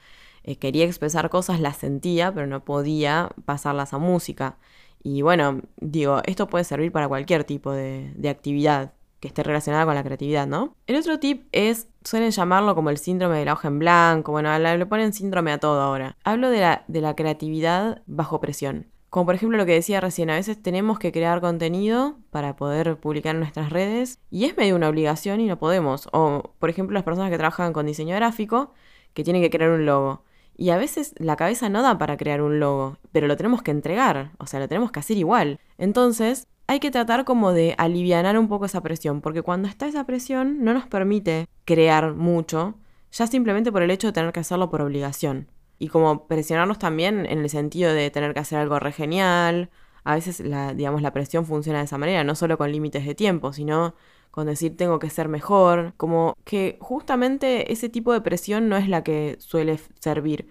Eh, 0.44 0.56
quería 0.56 0.84
expresar 0.84 1.30
cosas, 1.30 1.60
las 1.60 1.76
sentía, 1.76 2.32
pero 2.32 2.46
no 2.46 2.64
podía 2.64 3.30
pasarlas 3.44 3.92
a 3.92 3.98
música. 3.98 4.58
Y 5.02 5.22
bueno, 5.22 5.62
digo, 5.80 6.20
esto 6.24 6.46
puede 6.46 6.64
servir 6.64 6.92
para 6.92 7.08
cualquier 7.08 7.44
tipo 7.44 7.72
de, 7.72 8.12
actividad 8.28 8.92
que 9.20 9.28
esté 9.28 9.42
relacionada 9.42 9.84
con 9.84 9.94
la 9.94 10.02
creatividad, 10.02 10.46
¿no? 10.46 10.76
El 10.86 10.96
otro 10.96 11.18
tip 11.18 11.46
es, 11.52 11.88
suelen 12.04 12.30
llamarlo 12.30 12.74
como 12.74 12.90
el 12.90 12.98
síndrome 12.98 13.38
de 13.38 13.44
la 13.44 13.52
hoja 13.52 13.68
en 13.68 13.78
blanco, 13.78 14.32
bueno, 14.32 14.56
le 14.58 14.86
ponen 14.86 15.12
síndrome 15.12 15.52
a 15.52 15.58
todo 15.58 15.80
ahora. 15.80 16.16
Hablo 16.24 16.50
de 16.50 16.60
la, 16.60 16.84
de 16.88 17.00
la 17.00 17.14
creatividad 17.14 18.02
bajo 18.06 18.40
presión. 18.40 18.88
Como 19.12 19.26
por 19.26 19.34
ejemplo 19.34 19.58
lo 19.58 19.66
que 19.66 19.74
decía 19.74 20.00
recién, 20.00 20.30
a 20.30 20.36
veces 20.36 20.60
tenemos 20.62 20.98
que 20.98 21.12
crear 21.12 21.42
contenido 21.42 22.16
para 22.30 22.56
poder 22.56 22.96
publicar 22.96 23.34
en 23.34 23.40
nuestras 23.40 23.68
redes 23.68 24.18
y 24.30 24.46
es 24.46 24.56
medio 24.56 24.74
una 24.74 24.88
obligación 24.88 25.38
y 25.40 25.46
no 25.46 25.58
podemos. 25.58 26.08
O 26.12 26.54
por 26.58 26.70
ejemplo 26.70 26.94
las 26.94 27.02
personas 27.02 27.30
que 27.30 27.36
trabajan 27.36 27.74
con 27.74 27.84
diseño 27.84 28.16
gráfico 28.16 28.72
que 29.12 29.22
tienen 29.22 29.42
que 29.42 29.50
crear 29.50 29.70
un 29.70 29.84
logo. 29.84 30.24
Y 30.56 30.70
a 30.70 30.76
veces 30.76 31.14
la 31.18 31.36
cabeza 31.36 31.68
no 31.68 31.82
da 31.82 31.98
para 31.98 32.16
crear 32.16 32.42
un 32.42 32.60
logo, 32.60 32.98
pero 33.10 33.26
lo 33.26 33.36
tenemos 33.36 33.62
que 33.62 33.70
entregar, 33.70 34.32
o 34.38 34.46
sea, 34.46 34.60
lo 34.60 34.68
tenemos 34.68 34.92
que 34.92 35.00
hacer 35.00 35.16
igual. 35.16 35.58
Entonces, 35.78 36.46
hay 36.66 36.80
que 36.80 36.90
tratar 36.90 37.24
como 37.24 37.52
de 37.52 37.74
aliviar 37.78 38.38
un 38.38 38.48
poco 38.48 38.66
esa 38.66 38.80
presión, 38.82 39.20
porque 39.20 39.42
cuando 39.42 39.68
está 39.68 39.86
esa 39.86 40.04
presión 40.04 40.64
no 40.64 40.74
nos 40.74 40.86
permite 40.86 41.46
crear 41.64 42.14
mucho, 42.14 42.74
ya 43.12 43.26
simplemente 43.26 43.72
por 43.72 43.82
el 43.82 43.90
hecho 43.90 44.08
de 44.08 44.12
tener 44.12 44.32
que 44.32 44.40
hacerlo 44.40 44.70
por 44.70 44.82
obligación. 44.82 45.48
Y 45.78 45.88
como 45.88 46.26
presionarnos 46.28 46.78
también 46.78 47.26
en 47.26 47.40
el 47.40 47.50
sentido 47.50 47.92
de 47.92 48.10
tener 48.10 48.34
que 48.34 48.40
hacer 48.40 48.58
algo 48.58 48.78
re 48.78 48.92
genial. 48.92 49.70
A 50.04 50.14
veces 50.14 50.40
la, 50.40 50.74
digamos, 50.74 51.02
la 51.02 51.12
presión 51.12 51.44
funciona 51.44 51.80
de 51.80 51.86
esa 51.86 51.98
manera, 51.98 52.24
no 52.24 52.34
solo 52.34 52.56
con 52.56 52.70
límites 52.70 53.04
de 53.04 53.14
tiempo, 53.14 53.52
sino 53.52 53.94
con 54.32 54.46
decir 54.46 54.76
tengo 54.76 54.98
que 54.98 55.10
ser 55.10 55.28
mejor, 55.28 55.92
como 55.96 56.34
que 56.44 56.78
justamente 56.80 57.70
ese 57.70 57.88
tipo 57.88 58.12
de 58.12 58.22
presión 58.22 58.68
no 58.68 58.76
es 58.76 58.88
la 58.88 59.04
que 59.04 59.36
suele 59.38 59.78
servir. 60.00 60.48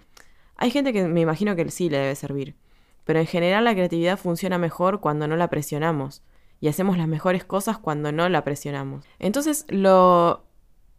Hay 0.56 0.70
gente 0.70 0.94
que 0.94 1.04
me 1.08 1.22
imagino 1.22 1.56
que 1.56 1.70
sí 1.72 1.90
le 1.90 1.98
debe 1.98 2.16
servir, 2.16 2.56
pero 3.04 3.20
en 3.20 3.26
general 3.26 3.66
la 3.66 3.74
creatividad 3.74 4.18
funciona 4.18 4.60
mejor 4.60 5.02
cuando 5.02 5.28
no 5.28 5.36
la 5.36 5.50
presionamos 5.50 6.22
y 6.60 6.68
hacemos 6.68 6.96
las 6.96 7.08
mejores 7.08 7.44
cosas 7.44 7.80
cuando 7.80 8.12
no 8.12 8.30
la 8.30 8.44
presionamos. 8.44 9.04
Entonces 9.18 9.66
lo, 9.68 10.44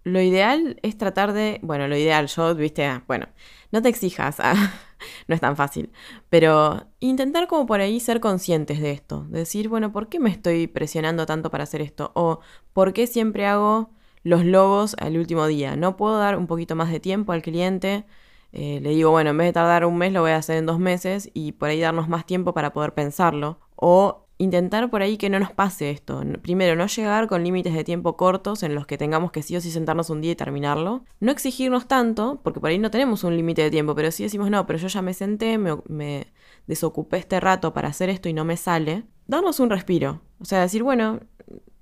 lo 0.04 0.20
ideal 0.20 0.78
es 0.82 0.98
tratar 0.98 1.32
de, 1.32 1.60
bueno, 1.62 1.88
lo 1.88 1.96
ideal, 1.96 2.26
yo, 2.26 2.54
viste, 2.54 2.84
ah, 2.84 3.04
bueno, 3.06 3.28
no 3.70 3.82
te 3.82 3.88
exijas, 3.88 4.40
ah, 4.40 4.54
no 5.28 5.34
es 5.34 5.40
tan 5.40 5.56
fácil, 5.56 5.92
pero 6.28 6.86
intentar 7.00 7.46
como 7.46 7.66
por 7.66 7.80
ahí 7.80 8.00
ser 8.00 8.20
conscientes 8.20 8.80
de 8.80 8.92
esto, 8.92 9.26
decir, 9.28 9.68
bueno, 9.68 9.92
¿por 9.92 10.08
qué 10.08 10.20
me 10.20 10.30
estoy 10.30 10.66
presionando 10.66 11.26
tanto 11.26 11.50
para 11.50 11.64
hacer 11.64 11.80
esto? 11.82 12.12
O 12.14 12.40
¿por 12.72 12.92
qué 12.92 13.06
siempre 13.06 13.46
hago 13.46 13.90
los 14.22 14.44
logos 14.44 14.96
al 14.98 15.16
último 15.16 15.46
día? 15.46 15.76
¿No 15.76 15.96
puedo 15.96 16.18
dar 16.18 16.36
un 16.36 16.46
poquito 16.46 16.76
más 16.76 16.90
de 16.90 17.00
tiempo 17.00 17.32
al 17.32 17.42
cliente? 17.42 18.04
Eh, 18.52 18.80
le 18.82 18.90
digo, 18.90 19.10
bueno, 19.10 19.30
en 19.30 19.38
vez 19.38 19.46
de 19.48 19.52
tardar 19.54 19.86
un 19.86 19.96
mes, 19.96 20.12
lo 20.12 20.20
voy 20.20 20.32
a 20.32 20.36
hacer 20.36 20.58
en 20.58 20.66
dos 20.66 20.78
meses 20.78 21.30
y 21.32 21.52
por 21.52 21.70
ahí 21.70 21.80
darnos 21.80 22.08
más 22.08 22.26
tiempo 22.26 22.52
para 22.54 22.72
poder 22.72 22.94
pensarlo. 22.94 23.60
O 23.76 24.26
intentar 24.42 24.90
por 24.90 25.02
ahí 25.02 25.16
que 25.16 25.30
no 25.30 25.38
nos 25.38 25.52
pase 25.52 25.90
esto. 25.90 26.22
Primero, 26.42 26.74
no 26.74 26.86
llegar 26.86 27.28
con 27.28 27.44
límites 27.44 27.74
de 27.74 27.84
tiempo 27.84 28.16
cortos 28.16 28.62
en 28.62 28.74
los 28.74 28.86
que 28.86 28.98
tengamos 28.98 29.30
que 29.30 29.42
sí 29.42 29.56
o 29.56 29.60
sí 29.60 29.70
sentarnos 29.70 30.10
un 30.10 30.20
día 30.20 30.32
y 30.32 30.36
terminarlo. 30.36 31.04
No 31.20 31.30
exigirnos 31.30 31.86
tanto, 31.86 32.40
porque 32.42 32.60
por 32.60 32.70
ahí 32.70 32.78
no 32.78 32.90
tenemos 32.90 33.22
un 33.24 33.36
límite 33.36 33.62
de 33.62 33.70
tiempo, 33.70 33.94
pero 33.94 34.10
sí 34.10 34.24
decimos, 34.24 34.50
no, 34.50 34.66
pero 34.66 34.78
yo 34.78 34.88
ya 34.88 35.00
me 35.00 35.14
senté, 35.14 35.58
me, 35.58 36.26
desocupé 36.66 37.18
este 37.18 37.38
rato 37.40 37.72
para 37.72 37.88
hacer 37.88 38.08
esto 38.08 38.28
y 38.28 38.32
no 38.32 38.44
me 38.44 38.56
sale. 38.56 39.04
Darnos 39.26 39.60
un 39.60 39.70
respiro. 39.70 40.22
O 40.40 40.44
sea, 40.44 40.60
decir, 40.60 40.82
bueno, 40.82 41.20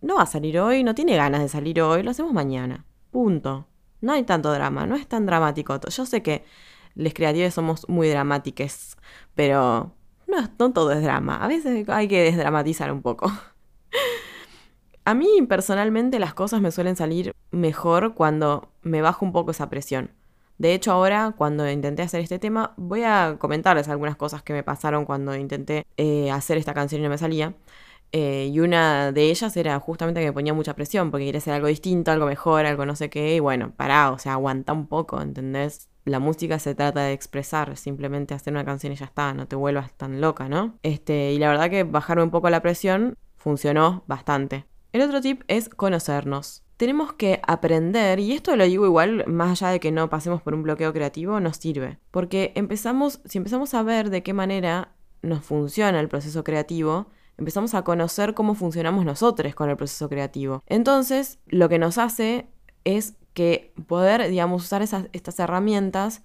no 0.03 0.17
va 0.17 0.23
a 0.23 0.27
salir 0.27 0.59
hoy, 0.61 0.85
no 0.85 0.95
tiene 0.95 1.17
ganas 1.17 1.41
de 1.41 1.49
salir 1.49 1.81
hoy, 1.81 2.03
lo 2.03 2.11
hacemos 2.11 2.33
mañana. 2.33 2.85
Punto. 3.11 3.67
No 4.03 4.13
hay 4.13 4.23
tanto 4.25 4.53
drama, 4.53 4.87
no 4.87 4.97
es 4.97 5.07
tan 5.07 5.25
dramático. 5.27 5.79
Yo 5.89 6.07
sé 6.07 6.23
que 6.23 6.45
les 6.95 7.15
creativos 7.15 7.55
somos 7.55 7.89
muy 7.89 8.09
dramáticos, 8.09 8.97
pero 9.35 9.95
no, 10.31 10.73
todo 10.73 10.93
es 10.93 11.03
drama. 11.03 11.37
A 11.43 11.49
veces 11.49 11.89
hay 11.89 12.09
que 12.09 12.23
desdramatizar 12.23 12.93
un 12.93 13.03
poco. 13.03 13.31
A 15.05 15.15
mí 15.15 15.29
personalmente 15.49 16.19
las 16.19 16.35
cosas 16.35 16.61
me 16.61 16.71
suelen 16.71 16.95
salir 16.95 17.35
mejor 17.51 18.15
cuando 18.15 18.71
me 18.83 19.03
bajo 19.03 19.25
un 19.25 19.33
poco 19.33 19.51
esa 19.51 19.69
presión. 19.69 20.11
De 20.59 20.75
hecho 20.75 20.93
ahora 20.93 21.35
cuando 21.37 21.69
intenté 21.69 22.03
hacer 22.03 22.21
este 22.21 22.39
tema 22.39 22.75
voy 22.77 23.03
a 23.03 23.37
comentarles 23.39 23.89
algunas 23.89 24.17
cosas 24.17 24.43
que 24.43 24.53
me 24.53 24.63
pasaron 24.63 25.07
cuando 25.07 25.35
intenté 25.35 25.87
eh, 25.97 26.31
hacer 26.31 26.59
esta 26.59 26.75
canción 26.75 27.01
y 27.01 27.05
no 27.05 27.11
me 27.11 27.19
salía. 27.19 27.55
Eh, 28.13 28.51
y 28.53 28.61
una 28.61 29.13
de 29.13 29.31
ellas 29.31 29.57
era 29.57 29.79
justamente 29.79 30.21
que 30.21 30.27
me 30.27 30.33
ponía 30.33 30.53
mucha 30.53 30.75
presión 30.75 31.11
porque 31.11 31.27
quería 31.27 31.39
hacer 31.39 31.55
algo 31.55 31.69
distinto, 31.69 32.11
algo 32.11 32.27
mejor, 32.27 32.67
algo 32.67 32.85
no 32.87 32.97
sé 32.97 33.11
qué. 33.11 33.37
Y 33.37 33.41
bueno, 33.41 33.73
pará, 33.77 34.11
o 34.11 34.19
sea, 34.19 34.33
aguanta 34.33 34.73
un 34.73 34.87
poco, 34.87 35.21
¿entendés? 35.21 35.89
La 36.05 36.19
música 36.19 36.59
se 36.59 36.75
trata 36.75 37.03
de 37.03 37.13
expresar, 37.13 37.77
simplemente 37.77 38.35
hacer 38.35 38.53
una 38.53 38.65
canción 38.65 38.93
y 38.93 38.97
ya 38.97 39.05
está, 39.05 39.35
no 39.35 39.47
te 39.47 39.57
vuelvas 39.57 39.93
tan 39.93 40.21
loca, 40.21 40.49
¿no? 40.49 40.79
Este, 40.83 41.33
y 41.33 41.39
la 41.39 41.49
verdad 41.49 41.71
que 41.71 41.85
bajarme 41.85 42.25
un 42.25 42.31
poco 42.31 42.51
la 42.51 42.63
presión 42.63 43.17
funcionó 43.37 44.05
bastante. 44.07 44.65
El 44.93 45.03
otro 45.03 45.21
tip 45.21 45.43
es 45.47 45.69
conocernos. 45.69 46.65
Tenemos 46.77 47.13
que 47.13 47.41
aprender, 47.47 48.19
y 48.19 48.33
esto 48.33 48.57
lo 48.57 48.65
digo 48.65 48.87
igual, 48.87 49.25
más 49.27 49.51
allá 49.51 49.71
de 49.71 49.81
que 49.81 49.93
no 49.93 50.09
pasemos 50.09 50.41
por 50.43 50.55
un 50.55 50.63
bloqueo 50.63 50.93
creativo, 50.93 51.39
nos 51.39 51.59
sirve. 51.59 51.99
Porque 52.11 52.53
empezamos, 52.57 53.21
si 53.27 53.39
empezamos 53.39 53.75
a 53.75 53.83
ver 53.83 54.11
de 54.11 54.23
qué 54.23 54.33
manera 54.33 54.95
nos 55.23 55.45
funciona 55.45 56.01
el 56.01 56.09
proceso 56.09 56.43
creativo, 56.43 57.09
empezamos 57.41 57.75
a 57.75 57.83
conocer 57.83 58.35
cómo 58.35 58.55
funcionamos 58.55 59.05
nosotros 59.05 59.55
con 59.55 59.71
el 59.71 59.77
proceso 59.77 60.09
creativo. 60.09 60.63
Entonces, 60.67 61.39
lo 61.47 61.69
que 61.69 61.79
nos 61.79 61.99
hace 61.99 62.47
es 62.85 63.15
que 63.35 63.73
poder, 63.89 64.29
digamos, 64.29 64.63
usar 64.63 64.83
estas 64.83 65.41
herramientas 65.41 66.23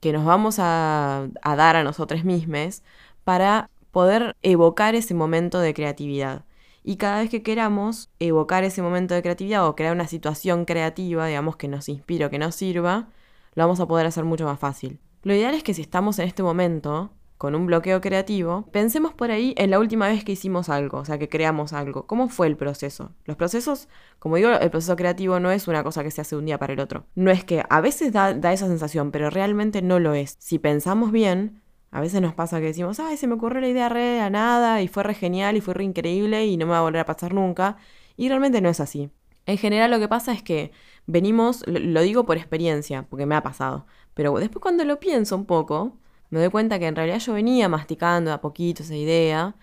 que 0.00 0.12
nos 0.12 0.24
vamos 0.24 0.58
a, 0.58 1.28
a 1.42 1.56
dar 1.56 1.76
a 1.76 1.84
nosotros 1.84 2.24
mismos 2.24 2.82
para 3.24 3.70
poder 3.90 4.36
evocar 4.42 4.94
ese 4.94 5.14
momento 5.14 5.58
de 5.58 5.74
creatividad. 5.74 6.44
Y 6.82 6.96
cada 6.96 7.20
vez 7.20 7.30
que 7.30 7.42
queramos 7.42 8.10
evocar 8.18 8.64
ese 8.64 8.82
momento 8.82 9.14
de 9.14 9.22
creatividad 9.22 9.66
o 9.66 9.74
crear 9.76 9.94
una 9.94 10.06
situación 10.06 10.64
creativa, 10.64 11.26
digamos, 11.26 11.56
que 11.56 11.68
nos 11.68 11.88
inspire 11.88 12.26
o 12.26 12.30
que 12.30 12.38
nos 12.38 12.54
sirva, 12.54 13.08
lo 13.54 13.64
vamos 13.64 13.80
a 13.80 13.86
poder 13.86 14.06
hacer 14.06 14.24
mucho 14.24 14.44
más 14.44 14.58
fácil. 14.58 15.00
Lo 15.22 15.34
ideal 15.34 15.54
es 15.54 15.62
que 15.62 15.74
si 15.74 15.82
estamos 15.82 16.18
en 16.18 16.26
este 16.26 16.42
momento 16.42 17.10
con 17.40 17.54
un 17.54 17.64
bloqueo 17.64 18.02
creativo, 18.02 18.68
pensemos 18.70 19.14
por 19.14 19.30
ahí 19.30 19.54
en 19.56 19.70
la 19.70 19.78
última 19.78 20.06
vez 20.06 20.24
que 20.24 20.32
hicimos 20.32 20.68
algo, 20.68 20.98
o 20.98 21.04
sea, 21.06 21.16
que 21.16 21.30
creamos 21.30 21.72
algo. 21.72 22.06
¿Cómo 22.06 22.28
fue 22.28 22.46
el 22.46 22.54
proceso? 22.54 23.12
Los 23.24 23.38
procesos, 23.38 23.88
como 24.18 24.36
digo, 24.36 24.50
el 24.50 24.70
proceso 24.70 24.94
creativo 24.94 25.40
no 25.40 25.50
es 25.50 25.66
una 25.66 25.82
cosa 25.82 26.02
que 26.02 26.10
se 26.10 26.20
hace 26.20 26.36
de 26.36 26.40
un 26.40 26.44
día 26.44 26.58
para 26.58 26.74
el 26.74 26.80
otro. 26.80 27.06
No 27.14 27.30
es 27.30 27.42
que 27.42 27.64
a 27.70 27.80
veces 27.80 28.12
da, 28.12 28.32
esa 28.32 28.66
sensación, 28.66 29.10
pero 29.10 29.30
realmente 29.30 29.80
no 29.80 29.98
lo 30.00 30.12
es. 30.12 30.36
Si 30.38 30.58
pensamos 30.58 31.12
bien, 31.12 31.62
a 31.90 32.02
veces 32.02 32.20
nos 32.20 32.34
pasa 32.34 32.60
que 32.60 32.66
decimos, 32.66 33.00
ay, 33.00 33.16
se 33.16 33.26
me 33.26 33.36
ocurrió 33.36 33.62
la 33.62 33.68
idea 33.68 33.88
re 33.88 34.28
nada 34.28 34.82
y 34.82 34.88
fue 34.88 35.02
re 35.02 35.14
genial 35.14 35.56
y 35.56 35.62
fue 35.62 35.72
re 35.72 35.84
increíble 35.84 36.44
y 36.44 36.58
no 36.58 36.66
me 36.66 36.72
va 36.72 36.80
a 36.80 36.82
volver 36.82 37.00
a 37.00 37.06
pasar 37.06 37.32
nunca. 37.32 37.78
Y 38.18 38.28
realmente 38.28 38.60
no 38.60 38.68
es 38.68 38.80
así. 38.80 39.08
En 39.46 39.56
general 39.56 39.90
lo 39.90 39.98
que 39.98 40.08
pasa 40.08 40.34
es 40.34 40.42
que 40.42 40.72
venimos, 41.06 41.64
lo 41.66 42.02
digo 42.02 42.26
por 42.26 42.36
experiencia, 42.36 43.06
porque 43.08 43.24
me 43.24 43.34
ha 43.34 43.42
pasado, 43.42 43.86
pero 44.12 44.38
después 44.38 44.60
cuando 44.60 44.84
lo 44.84 45.00
pienso 45.00 45.36
un 45.36 45.46
poco, 45.46 45.96
me 46.30 46.40
doy 46.40 46.50
cuenta 46.50 46.78
que 46.78 46.86
en 46.86 46.96
realidad 46.96 47.18
yo 47.18 47.34
venía 47.34 47.68
masticando 47.68 48.32
a 48.32 48.40
poquito 48.40 48.82
esa 48.82 48.96
idea 48.96 49.56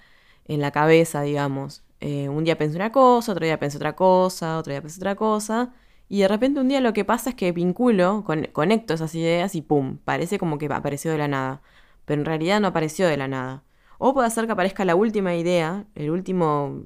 en 0.46 0.62
la 0.62 0.72
cabeza, 0.72 1.22
digamos. 1.22 1.84
Eh, 2.00 2.30
un 2.30 2.44
día 2.44 2.58
pensé 2.58 2.76
una 2.78 2.92
cosa, 2.92 3.32
otro 3.32 3.46
día 3.46 3.60
pensé 3.60 3.78
otra 3.78 3.96
cosa, 3.96 4.58
otro 4.60 4.72
día 4.72 4.82
pensé 4.82 5.00
otra 5.00 5.16
cosa. 5.16 5.74
Y 6.10 6.22
de 6.22 6.28
repente 6.28 6.60
un 6.60 6.70
día 6.70 6.82
lo 6.82 6.94
que 6.94 7.06
pasa 7.06 7.32
es 7.32 7.36
que 7.36 7.52
vinculo, 7.52 8.24
conecto 8.54 8.94
esas 8.94 9.14
ideas 9.16 9.56
y 9.56 9.62
¡pum! 9.62 9.98
Parece 10.06 10.40
como 10.40 10.58
que 10.58 10.68
apareció 10.68 11.12
de 11.12 11.18
la 11.18 11.28
nada. 11.28 11.62
Pero 12.06 12.22
en 12.22 12.26
realidad 12.26 12.60
no 12.62 12.68
apareció 12.68 13.08
de 13.08 13.18
la 13.18 13.28
nada. 13.28 13.64
O 13.98 14.14
puede 14.14 14.30
ser 14.30 14.46
que 14.46 14.54
aparezca 14.54 14.86
la 14.86 14.96
última 14.96 15.36
idea, 15.36 15.86
el 15.96 16.12
último, 16.12 16.84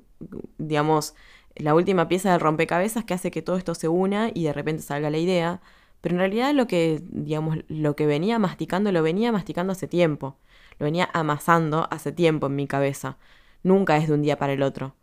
digamos, 0.57 1.15
la 1.55 1.75
última 1.75 2.07
pieza 2.07 2.31
del 2.31 2.39
rompecabezas 2.39 3.03
que 3.03 3.13
hace 3.13 3.31
que 3.31 3.41
todo 3.41 3.57
esto 3.57 3.75
se 3.75 3.88
una 3.88 4.31
y 4.33 4.45
de 4.45 4.53
repente 4.53 4.81
salga 4.83 5.09
la 5.09 5.17
idea. 5.17 5.61
Pero 6.01 6.15
en 6.15 6.20
realidad 6.20 6.53
lo 6.53 6.67
que, 6.67 7.01
digamos, 7.10 7.60
lo 7.67 7.96
que 7.96 8.05
venía 8.05 8.39
masticando, 8.39 8.91
lo 8.91 9.03
venía 9.03 9.31
masticando 9.31 9.72
hace 9.72 9.88
tiempo. 9.88 10.38
Lo 10.79 10.86
venía 10.86 11.10
amasando 11.13 11.88
hace 11.91 12.12
tiempo 12.12 12.48
en 12.48 12.55
mi 12.55 12.67
cabeza. 12.67 13.17
Nunca 13.63 13.98
es 13.98 14.08
de 14.08 14.15
un 14.15 14.24
día 14.24 14.38
para 14.38 14.53
el 14.53 14.63
otro. 14.63 14.96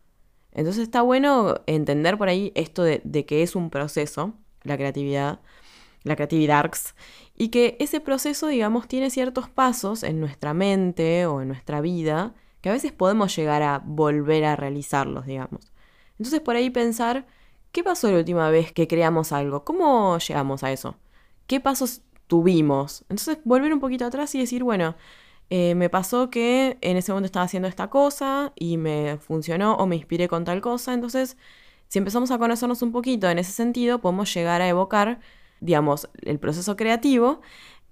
Entonces 0.53 0.83
está 0.83 1.03
bueno 1.03 1.61
entender 1.67 2.19
por 2.19 2.29
ahí 2.29 2.53
esto 2.57 2.83
de, 2.83 3.01
que 3.27 3.43
es 3.43 3.55
un 3.55 3.71
proceso, 3.71 4.35
la 4.65 4.77
creatividad, 4.77 5.41
la 6.03 6.17
creatividad, 6.17 6.71
y 7.37 7.51
que 7.51 7.77
ese 7.79 8.01
proceso, 8.01 8.49
digamos, 8.49 8.89
tiene 8.89 9.11
ciertos 9.11 9.49
pasos 9.49 10.03
en 10.03 10.19
nuestra 10.21 10.55
mente 10.55 11.27
o 11.27 11.43
en 11.43 11.49
nuestra 11.49 11.81
vida 11.81 12.35
que 12.61 12.71
a 12.71 12.73
veces 12.73 12.91
podemos 12.91 13.37
llegar 13.37 13.63
a 13.63 13.79
volver 13.85 14.45
a 14.45 14.57
realizarlos, 14.57 15.27
digamos. 15.27 15.73
Entonces 16.19 16.41
por 16.41 16.57
ahí 16.57 16.71
pensar 16.71 17.27
¿Qué 17.73 17.85
pasó 17.85 18.11
la 18.11 18.19
última 18.19 18.51
vez 18.51 18.73
que 18.73 18.89
creamos 18.89 19.33
algo? 19.33 19.65
¿Cómo 19.65 20.19
llegamos 20.19 20.65
a 20.65 20.73
eso? 20.73 20.97
¿Qué 21.47 21.61
pasos 21.61 22.03
tuvimos? 22.27 23.03
Entonces, 23.03 23.39
volver 23.45 23.73
un 23.73 23.81
poquito 23.81 24.07
atrás 24.07 24.35
y 24.35 24.41
decir, 24.41 24.65
bueno, 24.65 24.97
eh, 25.51 25.75
me 25.75 25.89
pasó 25.91 26.31
que 26.31 26.79
en 26.81 26.97
ese 26.97 27.13
momento 27.13 27.27
estaba 27.27 27.45
haciendo 27.45 27.69
esta 27.69 27.89
cosa 27.89 28.53
y 28.57 28.77
me 28.77 29.19
funcionó 29.19 29.75
o 29.77 29.87
me 29.87 29.97
inspiré 29.97 30.29
con 30.29 30.45
tal 30.45 30.61
cosa. 30.61 30.95
Entonces, 30.95 31.37
si 31.89 31.99
empezamos 31.99 32.31
a 32.31 32.39
conocernos 32.39 32.83
un 32.83 32.93
poquito 32.93 33.29
en 33.31 33.39
ese 33.39 33.53
sentido, 33.53 34.01
podemos 34.01 34.33
llegar 34.35 34.61
a 34.61 34.69
evocar, 34.69 35.21
digamos, 35.61 36.09
el 36.23 36.39
proceso 36.39 36.77
creativo 36.77 37.41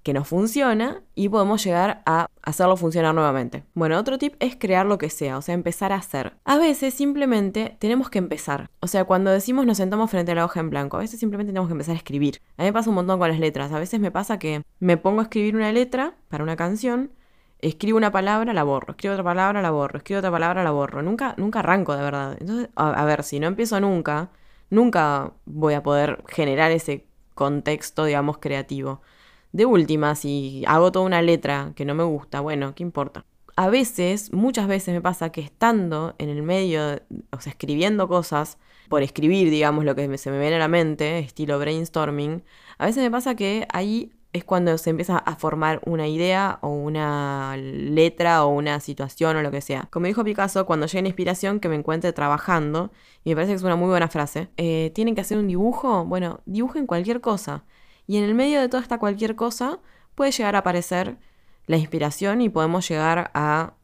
que 0.07 0.15
nos 0.15 0.29
funciona 0.29 1.03
y 1.17 1.29
podemos 1.29 1.65
llegar 1.65 2.01
a 2.07 2.29
hacerlo 2.41 2.77
funcionar 2.77 3.13
nuevamente. 3.13 3.65
Bueno, 3.75 3.99
otro 3.99 4.19
tip 4.19 4.37
es 4.39 4.55
crear 4.55 4.87
lo 4.87 4.99
que 4.99 5.11
sea, 5.11 5.37
o 5.37 5.43
sea, 5.43 5.53
empezar 5.53 5.93
a 5.93 5.97
hacer. 5.97 6.35
A 6.45 6.59
veces 6.59 6.95
simplemente 6.95 7.77
tenemos 7.81 8.09
que 8.09 8.19
empezar. 8.19 8.71
O 8.79 8.87
sea, 8.87 9.03
cuando 9.03 9.33
decimos 9.33 9.67
nos 9.67 9.79
sentamos 9.79 10.09
frente 10.09 10.31
a 10.31 10.37
la 10.37 10.45
hoja 10.45 10.61
en 10.61 10.71
blanco, 10.71 10.97
a 10.97 11.01
veces 11.01 11.19
simplemente 11.19 11.51
tenemos 11.51 11.67
que 11.67 11.73
empezar 11.73 11.95
a 11.95 11.99
escribir. 11.99 12.41
A 12.57 12.63
mí 12.63 12.69
me 12.69 12.73
pasa 12.73 12.89
un 12.89 12.95
montón 12.95 13.19
con 13.19 13.29
las 13.29 13.41
letras. 13.41 13.73
A 13.73 13.81
veces 13.81 13.99
me 13.99 14.13
pasa 14.13 14.39
que 14.39 14.63
me 14.79 14.97
pongo 14.97 15.19
a 15.19 15.23
escribir 15.25 15.57
una 15.57 15.73
letra 15.73 16.15
para 16.29 16.45
una 16.45 16.55
canción, 16.55 17.11
escribo 17.59 17.99
una 17.99 18.13
palabra, 18.13 18.53
la 18.53 18.63
borro, 18.63 18.93
escribo 18.93 19.15
otra 19.15 19.25
palabra, 19.25 19.61
la 19.61 19.73
borro, 19.73 19.99
escribo 19.99 20.21
otra 20.21 20.31
palabra, 20.31 20.63
la 20.63 20.71
borro. 20.71 21.03
Nunca, 21.03 21.35
nunca 21.37 21.59
arranco 21.59 21.97
de 21.97 22.05
verdad. 22.05 22.37
Entonces, 22.39 22.69
a 22.77 23.05
ver, 23.05 23.25
si 23.25 23.41
no 23.41 23.49
empiezo 23.49 23.81
nunca, 23.81 24.31
nunca 24.71 25.33
voy 25.47 25.75
a 25.75 25.83
poder 25.83 26.23
generar 26.29 26.71
ese 26.71 27.09
contexto, 27.35 28.05
digamos, 28.05 28.39
creativo. 28.39 29.03
De 29.53 29.67
última, 29.67 30.15
si 30.15 30.65
hago 30.67 30.93
toda 30.93 31.07
una 31.07 31.23
letra 31.23 31.73
que 31.75 31.85
no 31.85 31.95
me 31.95 32.05
gusta, 32.05 32.41
bueno, 32.41 32.75
¿qué 32.75 32.83
importa? 32.83 33.25
A 33.57 33.69
veces, 33.69 34.33
muchas 34.33 34.69
veces 34.69 34.95
me 34.95 35.00
pasa 35.00 35.31
que 35.31 35.41
estando 35.41 36.15
en 36.19 36.29
el 36.29 36.43
medio, 36.43 37.00
o 37.31 37.41
sea, 37.41 37.53
escribiendo 37.53 38.07
cosas, 38.07 38.59
por 38.88 39.03
escribir, 39.03 39.50
digamos, 39.50 39.85
lo 39.85 39.95
que 39.95 40.19
se 40.19 40.31
me 40.31 40.38
viene 40.38 40.57
a 40.57 40.59
la 40.61 40.69
mente, 40.69 41.19
estilo 41.19 41.59
brainstorming, 41.59 42.45
a 42.79 42.87
veces 42.87 43.03
me 43.03 43.11
pasa 43.11 43.35
que 43.35 43.67
ahí 43.73 44.12
es 44.33 44.45
cuando 44.45 44.76
se 44.79 44.91
empieza 44.91 45.19
a 45.19 45.37
formar 45.37 45.81
una 45.87 46.07
idea 46.07 46.59
o 46.61 46.69
una 46.69 47.57
letra 47.57 48.45
o 48.45 48.49
una 48.49 48.81
situación 48.81 49.37
o 49.37 49.43
lo 49.43 49.50
que 49.50 49.61
sea. 49.61 49.88
Como 49.91 50.07
dijo 50.07 50.25
Picasso, 50.25 50.67
cuando 50.67 50.87
llegue 50.87 51.03
la 51.03 51.09
inspiración 51.09 51.59
que 51.59 51.69
me 51.69 51.75
encuentre 51.75 52.12
trabajando, 52.12 52.93
y 53.25 53.31
me 53.31 53.37
parece 53.37 53.53
que 53.53 53.57
es 53.57 53.62
una 53.62 53.76
muy 53.76 53.88
buena 53.88 54.09
frase, 54.09 54.49
eh, 54.57 54.93
¿tienen 54.95 55.15
que 55.15 55.23
hacer 55.23 55.38
un 55.38 55.49
dibujo? 55.49 56.05
Bueno, 56.05 56.41
dibujen 56.45 56.87
cualquier 56.87 57.21
cosa. 57.21 57.65
Y 58.07 58.19
en 58.19 58.25
el 58.25 58.35
medio 58.35 58.61
de 58.61 58.69
toda 58.69 58.83
esta 58.83 58.99
cualquier 58.99 59.37
cosa 59.37 59.81
puede 60.15 60.33
llegar 60.33 60.57
a 60.57 60.61
aparecer 60.61 61.19
la 61.67 61.77
inspiración 61.77 62.41
y 62.41 62.49
podemos 62.49 62.89
llegar 62.89 63.31
a 63.35 63.75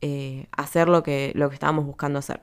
eh, 0.00 0.46
hacer 0.52 0.88
lo 0.88 1.02
que, 1.02 1.32
lo 1.34 1.48
que 1.48 1.54
estábamos 1.54 1.86
buscando 1.86 2.18
hacer. 2.18 2.42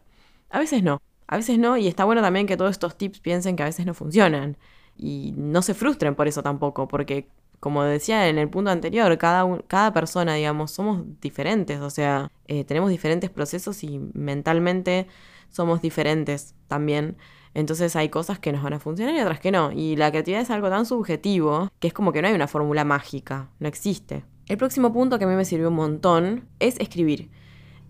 A 0.50 0.60
veces 0.60 0.84
no, 0.84 1.02
a 1.28 1.38
veces 1.38 1.60
no, 1.60 1.78
y 1.78 1.88
está 1.88 2.06
bueno 2.06 2.22
también 2.22 2.48
que 2.48 2.58
todos 2.58 2.72
estos 2.72 2.98
tips 2.98 3.20
piensen 3.20 3.56
que 3.56 3.64
a 3.64 3.68
veces 3.68 3.86
no 3.86 3.94
funcionan. 3.94 4.58
Y 4.98 5.34
no 5.38 5.62
se 5.62 5.74
frustren 5.74 6.16
por 6.16 6.28
eso 6.28 6.44
tampoco, 6.44 6.88
porque 6.88 7.30
como 7.60 7.84
decía 7.84 8.28
en 8.30 8.38
el 8.38 8.50
punto 8.50 8.72
anterior, 8.72 9.18
cada, 9.18 9.46
cada 9.68 9.94
persona, 9.94 10.34
digamos, 10.34 10.72
somos 10.72 11.04
diferentes, 11.22 11.80
o 11.82 11.90
sea, 11.90 12.32
eh, 12.48 12.64
tenemos 12.64 12.90
diferentes 12.90 13.30
procesos 13.30 13.84
y 13.84 14.00
mentalmente 14.14 15.08
somos 15.50 15.82
diferentes 15.82 16.56
también. 16.68 17.18
Entonces 17.54 17.96
hay 17.96 18.10
cosas 18.10 18.40
que 18.40 18.52
nos 18.52 18.64
van 18.64 18.74
a 18.74 18.80
funcionar 18.80 19.16
y 19.16 19.20
otras 19.20 19.40
que 19.40 19.52
no. 19.52 19.72
Y 19.72 19.96
la 19.96 20.12
creatividad 20.12 20.42
es 20.42 20.50
algo 20.50 20.70
tan 20.70 20.86
subjetivo 20.86 21.70
que 21.80 21.88
es 21.88 21.94
como 21.94 22.12
que 22.12 22.22
no 22.22 22.28
hay 22.28 22.34
una 22.34 22.48
fórmula 22.48 22.84
mágica, 22.84 23.50
no 23.60 23.68
existe. 23.68 24.24
El 24.48 24.58
próximo 24.58 24.92
punto 24.92 25.20
que 25.20 25.26
a 25.26 25.28
mí 25.28 25.36
me 25.36 25.46
sirvió 25.46 25.70
un 25.70 25.76
montón 25.76 26.48
es 26.60 26.80
escribir. 26.80 27.30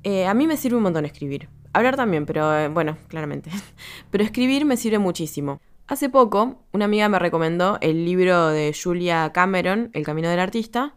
Eh, 0.03 0.27
a 0.27 0.33
mí 0.33 0.47
me 0.47 0.57
sirve 0.57 0.77
un 0.77 0.83
montón 0.83 1.05
escribir. 1.05 1.49
Hablar 1.73 1.95
también, 1.95 2.25
pero 2.25 2.57
eh, 2.57 2.67
bueno, 2.67 2.97
claramente. 3.07 3.49
pero 4.11 4.23
escribir 4.23 4.65
me 4.65 4.77
sirve 4.77 4.99
muchísimo. 4.99 5.61
Hace 5.87 6.09
poco, 6.09 6.61
una 6.71 6.85
amiga 6.85 7.09
me 7.09 7.17
recomendó 7.17 7.77
el 7.81 8.05
libro 8.05 8.49
de 8.49 8.75
Julia 8.79 9.31
Cameron, 9.33 9.89
El 9.93 10.05
Camino 10.05 10.29
del 10.29 10.39
Artista. 10.39 10.95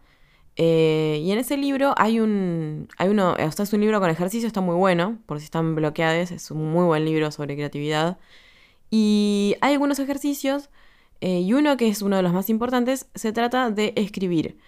Eh, 0.57 1.21
y 1.23 1.33
en 1.33 1.38
ese 1.38 1.57
libro 1.57 1.95
hay 1.97 2.21
un. 2.21 2.88
Hay 2.99 3.09
uno. 3.09 3.33
O 3.33 3.52
sea, 3.52 3.62
es 3.62 3.73
un 3.73 3.81
libro 3.81 4.00
con 4.00 4.11
ejercicio, 4.11 4.47
está 4.47 4.61
muy 4.61 4.75
bueno, 4.75 5.19
por 5.26 5.38
si 5.38 5.45
están 5.47 5.75
bloqueados. 5.75 6.31
Es 6.31 6.50
un 6.50 6.73
muy 6.73 6.85
buen 6.85 7.04
libro 7.04 7.31
sobre 7.31 7.54
creatividad. 7.54 8.19
Y 8.95 9.57
hay 9.63 9.73
algunos 9.73 9.99
ejercicios, 10.01 10.69
eh, 11.23 11.41
y 11.41 11.55
uno 11.55 11.79
que 11.79 11.89
es 11.89 12.03
uno 12.03 12.17
de 12.17 12.23
los 12.23 12.35
más 12.35 12.51
importantes, 12.51 13.09
se 13.15 13.33
trata 13.33 13.71
de 13.71 13.95
escribir 13.97 14.59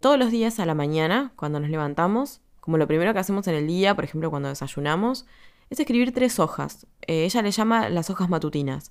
todos 0.00 0.18
los 0.18 0.30
días 0.30 0.58
a 0.58 0.64
la 0.64 0.74
mañana, 0.74 1.34
cuando 1.36 1.60
nos 1.60 1.68
levantamos, 1.68 2.40
como 2.60 2.78
lo 2.78 2.86
primero 2.86 3.12
que 3.12 3.18
hacemos 3.18 3.46
en 3.46 3.56
el 3.56 3.66
día, 3.66 3.94
por 3.94 4.04
ejemplo, 4.04 4.30
cuando 4.30 4.48
desayunamos, 4.48 5.26
es 5.68 5.78
escribir 5.78 6.14
tres 6.14 6.38
hojas. 6.38 6.86
Eh, 7.02 7.26
ella 7.26 7.42
le 7.42 7.50
llama 7.50 7.90
las 7.90 8.08
hojas 8.08 8.30
matutinas. 8.30 8.90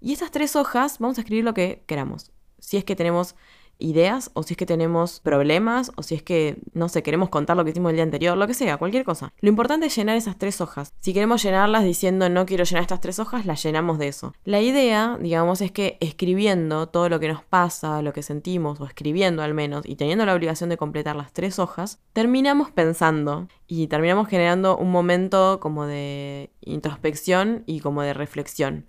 Y 0.00 0.12
esas 0.12 0.30
tres 0.30 0.54
hojas 0.54 1.00
vamos 1.00 1.18
a 1.18 1.22
escribir 1.22 1.42
lo 1.42 1.52
que 1.52 1.82
queramos. 1.86 2.30
Si 2.60 2.76
es 2.76 2.84
que 2.84 2.94
tenemos 2.94 3.34
ideas, 3.78 4.30
o 4.34 4.42
si 4.42 4.54
es 4.54 4.58
que 4.58 4.66
tenemos 4.66 5.20
problemas, 5.20 5.92
o 5.96 6.02
si 6.02 6.14
es 6.14 6.22
que, 6.22 6.58
no 6.74 6.88
sé, 6.88 7.02
queremos 7.02 7.28
contar 7.28 7.56
lo 7.56 7.64
que 7.64 7.70
hicimos 7.70 7.90
el 7.90 7.96
día 7.96 8.02
anterior, 8.02 8.36
lo 8.36 8.46
que 8.46 8.54
sea, 8.54 8.76
cualquier 8.76 9.04
cosa. 9.04 9.32
Lo 9.40 9.48
importante 9.48 9.86
es 9.86 9.96
llenar 9.96 10.16
esas 10.16 10.38
tres 10.38 10.60
hojas. 10.60 10.92
Si 11.00 11.12
queremos 11.12 11.42
llenarlas 11.42 11.84
diciendo 11.84 12.28
no 12.28 12.46
quiero 12.46 12.64
llenar 12.64 12.82
estas 12.82 13.00
tres 13.00 13.18
hojas, 13.18 13.46
las 13.46 13.62
llenamos 13.62 13.98
de 13.98 14.08
eso. 14.08 14.34
La 14.44 14.60
idea, 14.60 15.16
digamos, 15.20 15.60
es 15.60 15.70
que 15.70 15.96
escribiendo 16.00 16.88
todo 16.88 17.08
lo 17.08 17.20
que 17.20 17.28
nos 17.28 17.44
pasa, 17.44 18.02
lo 18.02 18.12
que 18.12 18.22
sentimos, 18.22 18.80
o 18.80 18.84
escribiendo 18.84 19.42
al 19.42 19.54
menos, 19.54 19.86
y 19.86 19.96
teniendo 19.96 20.26
la 20.26 20.34
obligación 20.34 20.70
de 20.70 20.76
completar 20.76 21.16
las 21.16 21.32
tres 21.32 21.58
hojas, 21.58 22.00
terminamos 22.12 22.70
pensando 22.70 23.48
y 23.66 23.86
terminamos 23.86 24.28
generando 24.28 24.76
un 24.76 24.90
momento 24.90 25.60
como 25.60 25.86
de 25.86 26.50
introspección 26.60 27.62
y 27.66 27.80
como 27.80 28.02
de 28.02 28.14
reflexión. 28.14 28.86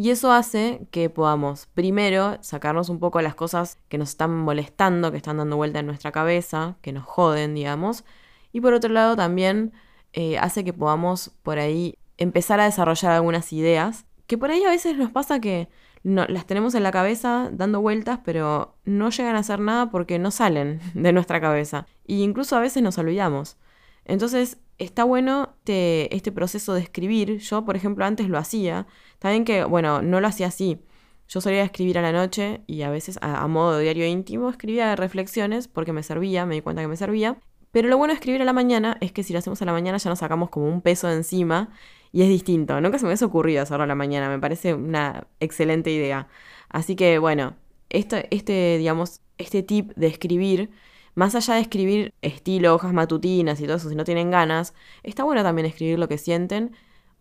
Y 0.00 0.10
eso 0.10 0.30
hace 0.30 0.86
que 0.92 1.10
podamos, 1.10 1.66
primero, 1.74 2.38
sacarnos 2.40 2.88
un 2.88 3.00
poco 3.00 3.20
las 3.20 3.34
cosas 3.34 3.78
que 3.88 3.98
nos 3.98 4.10
están 4.10 4.30
molestando, 4.38 5.10
que 5.10 5.16
están 5.16 5.38
dando 5.38 5.56
vuelta 5.56 5.80
en 5.80 5.86
nuestra 5.86 6.12
cabeza, 6.12 6.76
que 6.82 6.92
nos 6.92 7.04
joden, 7.04 7.52
digamos. 7.52 8.04
Y 8.52 8.60
por 8.60 8.74
otro 8.74 8.92
lado, 8.92 9.16
también 9.16 9.72
eh, 10.12 10.38
hace 10.38 10.62
que 10.62 10.72
podamos 10.72 11.32
por 11.42 11.58
ahí 11.58 11.98
empezar 12.16 12.60
a 12.60 12.66
desarrollar 12.66 13.10
algunas 13.10 13.52
ideas, 13.52 14.06
que 14.28 14.38
por 14.38 14.52
ahí 14.52 14.62
a 14.62 14.70
veces 14.70 14.96
nos 14.96 15.10
pasa 15.10 15.40
que 15.40 15.68
no, 16.04 16.26
las 16.28 16.46
tenemos 16.46 16.76
en 16.76 16.84
la 16.84 16.92
cabeza 16.92 17.50
dando 17.52 17.80
vueltas, 17.80 18.20
pero 18.24 18.76
no 18.84 19.10
llegan 19.10 19.34
a 19.34 19.40
hacer 19.40 19.58
nada 19.58 19.90
porque 19.90 20.20
no 20.20 20.30
salen 20.30 20.80
de 20.94 21.12
nuestra 21.12 21.40
cabeza. 21.40 21.88
Y 22.06 22.22
incluso 22.22 22.54
a 22.54 22.60
veces 22.60 22.84
nos 22.84 22.98
olvidamos. 22.98 23.56
Entonces, 24.04 24.58
está 24.78 25.04
bueno 25.04 25.54
este 25.66 26.32
proceso 26.32 26.72
de 26.74 26.80
escribir. 26.80 27.38
Yo, 27.38 27.64
por 27.64 27.76
ejemplo, 27.76 28.04
antes 28.04 28.28
lo 28.28 28.38
hacía. 28.38 28.86
También 29.18 29.44
que, 29.44 29.64
bueno, 29.64 30.02
no 30.02 30.20
lo 30.20 30.28
hacía 30.28 30.48
así. 30.48 30.80
Yo 31.28 31.40
solía 31.40 31.62
escribir 31.62 31.98
a 31.98 32.02
la 32.02 32.12
noche 32.12 32.62
y 32.66 32.82
a 32.82 32.90
veces 32.90 33.18
a, 33.20 33.46
modo 33.48 33.78
diario 33.78 34.06
íntimo 34.06 34.48
escribía 34.48 34.96
reflexiones 34.96 35.68
porque 35.68 35.92
me 35.92 36.02
servía, 36.02 36.46
me 36.46 36.54
di 36.54 36.60
cuenta 36.62 36.82
que 36.82 36.88
me 36.88 36.96
servía. 36.96 37.38
Pero 37.70 37.88
lo 37.88 37.98
bueno 37.98 38.12
de 38.12 38.16
escribir 38.16 38.40
a 38.40 38.46
la 38.46 38.54
mañana 38.54 38.96
es 39.00 39.12
que 39.12 39.22
si 39.22 39.34
lo 39.34 39.38
hacemos 39.40 39.60
a 39.60 39.66
la 39.66 39.72
mañana 39.72 39.98
ya 39.98 40.08
nos 40.08 40.20
sacamos 40.20 40.48
como 40.48 40.66
un 40.68 40.80
peso 40.80 41.06
de 41.06 41.16
encima 41.16 41.70
y 42.12 42.22
es 42.22 42.28
distinto. 42.28 42.80
Nunca 42.80 42.98
se 42.98 43.04
me 43.04 43.10
hubiese 43.10 43.26
ocurrido 43.26 43.62
hacerlo 43.62 43.84
a 43.84 43.86
la 43.86 43.94
mañana, 43.94 44.30
me 44.30 44.38
parece 44.38 44.72
una 44.72 45.26
excelente 45.40 45.90
idea. 45.90 46.28
Así 46.70 46.96
que 46.96 47.18
bueno, 47.18 47.56
esto, 47.90 48.16
este, 48.30 48.78
digamos, 48.78 49.20
este 49.36 49.62
tip 49.62 49.92
de 49.96 50.06
escribir 50.06 50.70
más 51.18 51.34
allá 51.34 51.54
de 51.54 51.62
escribir 51.62 52.14
estilo, 52.22 52.74
hojas 52.74 52.92
matutinas 52.92 53.60
y 53.60 53.64
todo 53.64 53.76
eso, 53.76 53.88
si 53.88 53.96
no 53.96 54.04
tienen 54.04 54.30
ganas, 54.30 54.72
está 55.02 55.24
bueno 55.24 55.42
también 55.42 55.66
escribir 55.66 55.98
lo 55.98 56.06
que 56.08 56.16
sienten 56.16 56.76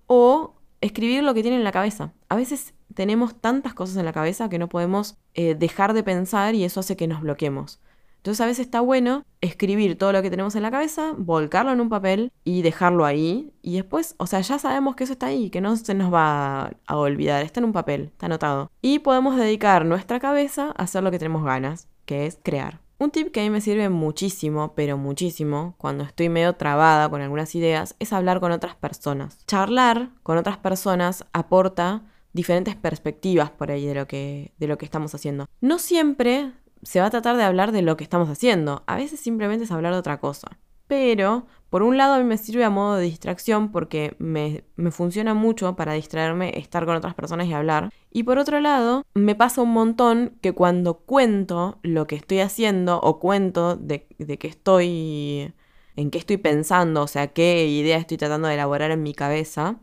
o 0.06 0.54
escribir 0.82 1.24
lo 1.24 1.34
que 1.34 1.42
tienen 1.42 1.60
en 1.60 1.64
la 1.64 1.72
cabeza. 1.72 2.14
A 2.30 2.36
veces 2.36 2.74
tenemos 2.94 3.40
tantas 3.40 3.74
cosas 3.74 3.98
en 3.98 4.06
la 4.06 4.14
cabeza 4.14 4.50
que 4.50 4.60
no 4.60 4.70
podemos 4.70 5.18
eh, 5.34 5.56
dejar 5.56 5.94
de 5.94 6.04
pensar 6.04 6.56
y 6.56 6.64
eso 6.64 6.80
hace 6.80 6.96
que 6.96 7.08
nos 7.08 7.22
bloqueemos. 7.22 7.80
Entonces 8.18 8.42
a 8.42 8.46
veces 8.46 8.66
está 8.66 8.82
bueno 8.82 9.24
escribir 9.40 9.98
todo 9.98 10.12
lo 10.12 10.22
que 10.22 10.30
tenemos 10.30 10.56
en 10.56 10.64
la 10.64 10.72
cabeza, 10.72 11.14
volcarlo 11.18 11.72
en 11.72 11.80
un 11.80 11.88
papel 11.88 12.32
y 12.44 12.62
dejarlo 12.62 13.06
ahí. 13.06 13.54
Y 13.62 13.76
después, 13.76 14.16
o 14.18 14.28
sea, 14.28 14.42
ya 14.42 14.60
sabemos 14.60 14.96
que 14.96 15.06
eso 15.06 15.14
está 15.14 15.28
ahí, 15.28 15.50
que 15.50 15.62
no 15.62 15.76
se 15.78 15.94
nos 15.94 16.14
va 16.14 16.74
a 16.86 16.98
olvidar, 16.98 17.44
está 17.44 17.62
en 17.62 17.66
un 17.66 17.74
papel, 17.74 18.10
está 18.12 18.26
anotado. 18.26 18.70
Y 18.82 19.00
podemos 19.00 19.38
dedicar 19.38 19.86
nuestra 19.86 20.20
cabeza 20.20 20.74
a 20.76 20.84
hacer 20.84 21.04
lo 21.04 21.12
que 21.12 21.20
tenemos 21.20 21.44
ganas, 21.46 21.88
que 22.06 22.26
es 22.26 22.38
crear. 22.44 22.82
Un 23.00 23.12
tip 23.12 23.32
que 23.32 23.42
a 23.42 23.44
mí 23.44 23.52
me 23.52 23.62
sirve 23.62 23.90
muchísimo, 23.90 24.74
pero 24.74 24.98
muchísimo, 24.98 25.76
cuando 25.78 26.04
estoy 26.04 26.30
medio 26.30 26.54
trabada 26.54 27.08
con 27.10 27.22
algunas 27.22 27.54
ideas, 27.54 27.96
es 28.00 28.12
hablar 28.12 28.40
con 28.40 28.52
otras 28.52 28.76
personas. 28.76 29.46
Charlar 29.46 30.10
con 30.24 30.38
otras 30.38 30.58
personas 30.58 31.24
aporta 31.32 32.04
diferentes 32.34 32.76
perspectivas 32.76 33.52
por 33.52 33.70
ahí 33.70 33.86
de 33.86 33.94
lo 33.94 34.08
que, 34.08 34.52
de 34.58 34.68
lo 34.68 34.80
que 34.80 34.86
estamos 34.86 35.14
haciendo. 35.14 35.46
No 35.62 35.78
siempre 35.78 36.54
se 36.82 37.00
va 37.00 37.06
a 37.06 37.12
tratar 37.12 37.38
de 37.38 37.44
hablar 37.44 37.72
de 37.72 37.84
lo 37.84 37.98
que 37.98 38.04
estamos 38.04 38.30
haciendo, 38.30 38.84
a 38.88 38.96
veces 38.96 39.20
simplemente 39.20 39.66
es 39.66 39.72
hablar 39.72 39.94
de 39.94 40.00
otra 40.00 40.20
cosa. 40.20 40.58
Pero, 40.88 41.46
por 41.70 41.84
un 41.84 41.98
lado, 41.98 42.16
a 42.16 42.18
mí 42.20 42.24
me 42.24 42.38
sirve 42.38 42.64
a 42.64 42.70
modo 42.70 42.96
de 42.96 43.04
distracción 43.04 43.72
porque 43.72 44.16
me, 44.20 44.64
me, 44.76 44.92
funciona 44.92 45.34
mucho 45.34 45.76
para 45.76 45.94
distraerme 45.94 46.58
estar 46.58 46.86
con 46.86 46.96
otras 46.96 47.14
personas 47.14 47.48
y 47.48 47.54
hablar. 47.54 47.92
Y 48.12 48.24
por 48.24 48.38
otro 48.38 48.60
lado, 48.62 49.06
me 49.14 49.36
pasa 49.36 49.62
un 49.62 49.72
montón 49.72 50.38
que 50.42 50.54
cuando 50.54 51.00
cuento 51.00 51.80
lo 51.84 52.08
que 52.08 52.16
estoy 52.16 52.40
haciendo 52.40 53.00
o 53.02 53.20
cuento 53.20 53.76
de, 53.76 54.08
de 54.18 54.38
qué 54.38 54.48
estoy, 54.48 55.54
en 55.96 56.10
qué 56.12 56.18
estoy 56.18 56.38
pensando, 56.38 57.04
o 57.04 57.08
sea, 57.08 57.28
qué 57.28 57.68
idea 57.68 57.98
estoy 57.98 58.18
tratando 58.18 58.48
de 58.48 58.54
elaborar 58.56 58.92
en 58.92 59.04
mi 59.04 59.14
cabeza, 59.14 59.80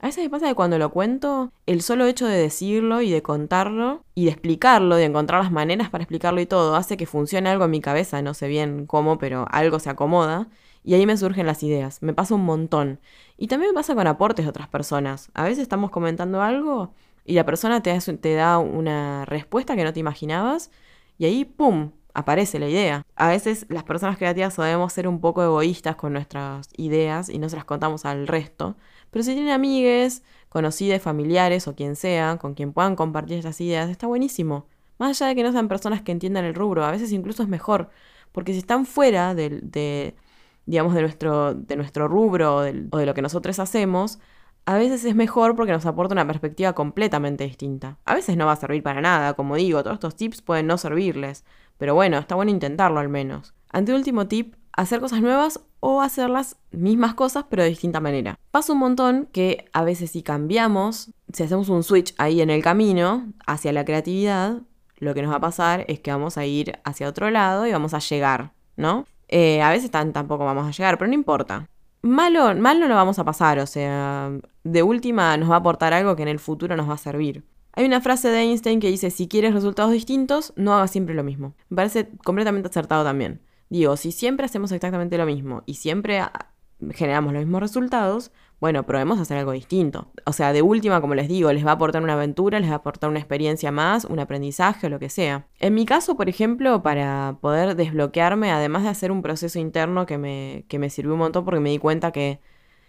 a 0.00 0.06
veces 0.06 0.24
me 0.24 0.30
pasa 0.30 0.48
que 0.48 0.54
cuando 0.54 0.78
lo 0.78 0.90
cuento, 0.90 1.52
el 1.66 1.82
solo 1.82 2.06
hecho 2.06 2.26
de 2.26 2.38
decirlo 2.38 3.00
y 3.02 3.10
de 3.10 3.22
contarlo 3.22 4.04
y 4.14 4.26
de 4.26 4.30
explicarlo, 4.30 4.96
de 4.96 5.04
encontrar 5.04 5.42
las 5.42 5.52
maneras 5.52 5.90
para 5.90 6.04
explicarlo 6.04 6.40
y 6.40 6.46
todo, 6.46 6.76
hace 6.76 6.96
que 6.96 7.06
funcione 7.06 7.50
algo 7.50 7.64
en 7.64 7.72
mi 7.72 7.80
cabeza, 7.80 8.22
no 8.22 8.34
sé 8.34 8.46
bien 8.46 8.86
cómo, 8.86 9.18
pero 9.18 9.46
algo 9.50 9.80
se 9.80 9.90
acomoda 9.90 10.48
y 10.84 10.94
ahí 10.94 11.04
me 11.04 11.16
surgen 11.16 11.46
las 11.46 11.62
ideas. 11.62 12.00
Me 12.02 12.14
pasa 12.14 12.34
un 12.34 12.44
montón. 12.44 13.00
Y 13.36 13.48
también 13.48 13.72
me 13.72 13.74
pasa 13.74 13.94
con 13.94 14.06
aportes 14.06 14.44
de 14.44 14.50
otras 14.50 14.68
personas. 14.68 15.30
A 15.34 15.44
veces 15.44 15.58
estamos 15.58 15.90
comentando 15.90 16.42
algo 16.42 16.94
y 17.24 17.34
la 17.34 17.44
persona 17.44 17.82
te, 17.82 18.34
da 18.34 18.58
una 18.58 19.24
respuesta 19.26 19.76
que 19.76 19.84
no 19.84 19.92
te 19.92 20.00
imaginabas 20.00 20.70
y 21.18 21.26
ahí, 21.26 21.44
¡pum!, 21.44 21.90
aparece 22.14 22.58
la 22.58 22.68
idea. 22.68 23.02
A 23.16 23.28
veces 23.28 23.66
las 23.68 23.84
personas 23.84 24.16
creativas 24.16 24.54
podemos 24.54 24.92
ser 24.92 25.08
un 25.08 25.20
poco 25.20 25.42
egoístas 25.42 25.96
con 25.96 26.12
nuestras 26.12 26.68
ideas 26.76 27.28
y 27.28 27.38
no 27.38 27.48
se 27.48 27.56
las 27.56 27.64
contamos 27.64 28.04
al 28.04 28.26
resto. 28.26 28.76
Pero 29.10 29.22
si 29.22 29.34
tienen 29.34 29.52
amigues, 29.52 30.22
conocidos, 30.48 31.02
familiares 31.02 31.68
o 31.68 31.74
quien 31.74 31.96
sea, 31.96 32.38
con 32.38 32.54
quien 32.54 32.72
puedan 32.72 32.96
compartir 32.96 33.38
estas 33.38 33.60
ideas, 33.60 33.90
está 33.90 34.06
buenísimo. 34.06 34.66
Más 34.98 35.10
allá 35.10 35.28
de 35.28 35.36
que 35.36 35.42
no 35.42 35.52
sean 35.52 35.68
personas 35.68 36.02
que 36.02 36.12
entiendan 36.12 36.44
el 36.44 36.54
rubro, 36.54 36.84
a 36.84 36.90
veces 36.90 37.12
incluso 37.12 37.42
es 37.42 37.48
mejor, 37.48 37.90
porque 38.32 38.52
si 38.52 38.58
están 38.58 38.84
fuera 38.86 39.34
de, 39.34 40.14
digamos, 40.66 40.94
de 40.94 41.02
nuestro, 41.02 41.54
de 41.54 41.76
nuestro 41.76 42.08
rubro 42.08 42.56
o 42.56 42.60
de, 42.62 43.06
lo 43.06 43.14
que 43.14 43.22
nosotros 43.22 43.58
hacemos, 43.58 44.18
a 44.66 44.76
veces 44.76 45.04
es 45.04 45.14
mejor 45.14 45.56
porque 45.56 45.72
nos 45.72 45.86
aporta 45.86 46.14
una 46.14 46.26
perspectiva 46.26 46.74
completamente 46.74 47.44
distinta. 47.44 47.98
A 48.04 48.14
veces 48.14 48.36
no 48.36 48.46
va 48.46 48.52
a 48.52 48.56
servir 48.56 48.82
para 48.82 49.00
nada, 49.00 49.34
como 49.34 49.56
digo, 49.56 49.82
todos 49.82 49.94
estos 49.94 50.16
tips 50.16 50.42
pueden 50.42 50.66
no 50.66 50.76
servirles, 50.78 51.44
pero 51.78 51.94
bueno, 51.94 52.18
está 52.18 52.34
bueno 52.34 52.50
intentarlo 52.50 53.00
al 53.00 53.08
menos. 53.08 53.54
Ante 53.70 53.94
último 53.94 54.26
tip, 54.26 54.54
hacer 54.72 55.00
cosas 55.00 55.22
nuevas 55.22 55.60
o 55.80 56.00
hacer 56.00 56.30
las 56.30 56.56
mismas 56.70 57.14
cosas 57.14 57.44
pero 57.48 57.62
de 57.62 57.68
distinta 57.68 58.00
manera. 58.00 58.38
Pasa 58.50 58.72
un 58.72 58.78
montón 58.78 59.28
que 59.32 59.66
a 59.72 59.84
veces 59.84 60.10
si 60.10 60.22
cambiamos, 60.22 61.10
si 61.32 61.42
hacemos 61.42 61.68
un 61.68 61.82
switch 61.82 62.14
ahí 62.18 62.40
en 62.40 62.50
el 62.50 62.62
camino 62.62 63.32
hacia 63.46 63.72
la 63.72 63.84
creatividad, 63.84 64.62
lo 64.98 65.14
que 65.14 65.22
nos 65.22 65.30
va 65.30 65.36
a 65.36 65.40
pasar 65.40 65.84
es 65.88 66.00
que 66.00 66.10
vamos 66.10 66.38
a 66.38 66.44
ir 66.44 66.78
hacia 66.84 67.08
otro 67.08 67.30
lado 67.30 67.66
y 67.66 67.72
vamos 67.72 67.94
a 67.94 68.00
llegar, 68.00 68.52
¿no? 68.76 69.06
Eh, 69.28 69.62
a 69.62 69.70
veces 69.70 69.90
tampoco 69.90 70.44
vamos 70.44 70.66
a 70.66 70.70
llegar, 70.70 70.98
pero 70.98 71.08
no 71.08 71.14
importa. 71.14 71.68
Malo, 72.02 72.54
mal 72.54 72.80
no 72.80 72.88
lo 72.88 72.94
vamos 72.94 73.18
a 73.18 73.24
pasar, 73.24 73.58
o 73.58 73.66
sea, 73.66 74.30
de 74.64 74.82
última 74.82 75.36
nos 75.36 75.50
va 75.50 75.56
a 75.56 75.58
aportar 75.58 75.92
algo 75.92 76.16
que 76.16 76.22
en 76.22 76.28
el 76.28 76.38
futuro 76.38 76.76
nos 76.76 76.88
va 76.88 76.94
a 76.94 76.98
servir. 76.98 77.44
Hay 77.72 77.84
una 77.84 78.00
frase 78.00 78.28
de 78.28 78.40
Einstein 78.40 78.80
que 78.80 78.88
dice, 78.88 79.10
si 79.10 79.28
quieres 79.28 79.54
resultados 79.54 79.92
distintos, 79.92 80.52
no 80.56 80.74
hagas 80.74 80.90
siempre 80.90 81.14
lo 81.14 81.22
mismo. 81.22 81.54
Me 81.68 81.76
parece 81.76 82.08
completamente 82.24 82.68
acertado 82.68 83.04
también. 83.04 83.40
Digo, 83.70 83.96
si 83.96 84.12
siempre 84.12 84.46
hacemos 84.46 84.72
exactamente 84.72 85.18
lo 85.18 85.26
mismo 85.26 85.62
y 85.66 85.74
siempre 85.74 86.20
ah, 86.20 86.52
generamos 86.92 87.32
los 87.32 87.42
mismos 87.42 87.60
resultados, 87.60 88.30
bueno, 88.60 88.84
probemos 88.84 89.20
hacer 89.20 89.38
algo 89.38 89.52
distinto. 89.52 90.10
O 90.24 90.32
sea, 90.32 90.52
de 90.52 90.62
última, 90.62 91.00
como 91.00 91.14
les 91.14 91.28
digo, 91.28 91.52
les 91.52 91.64
va 91.64 91.70
a 91.70 91.74
aportar 91.74 92.02
una 92.02 92.14
aventura, 92.14 92.58
les 92.58 92.70
va 92.70 92.74
a 92.74 92.78
aportar 92.78 93.08
una 93.08 93.18
experiencia 93.18 93.70
más, 93.70 94.04
un 94.04 94.18
aprendizaje 94.18 94.86
o 94.86 94.90
lo 94.90 94.98
que 94.98 95.10
sea. 95.10 95.46
En 95.60 95.74
mi 95.74 95.86
caso, 95.86 96.16
por 96.16 96.28
ejemplo, 96.28 96.82
para 96.82 97.38
poder 97.40 97.76
desbloquearme, 97.76 98.50
además 98.50 98.82
de 98.82 98.88
hacer 98.88 99.12
un 99.12 99.22
proceso 99.22 99.58
interno 99.58 100.06
que 100.06 100.18
me, 100.18 100.64
que 100.68 100.78
me 100.78 100.90
sirvió 100.90 101.12
un 101.12 101.20
montón 101.20 101.44
porque 101.44 101.60
me 101.60 101.70
di 101.70 101.78
cuenta 101.78 102.10
que 102.10 102.40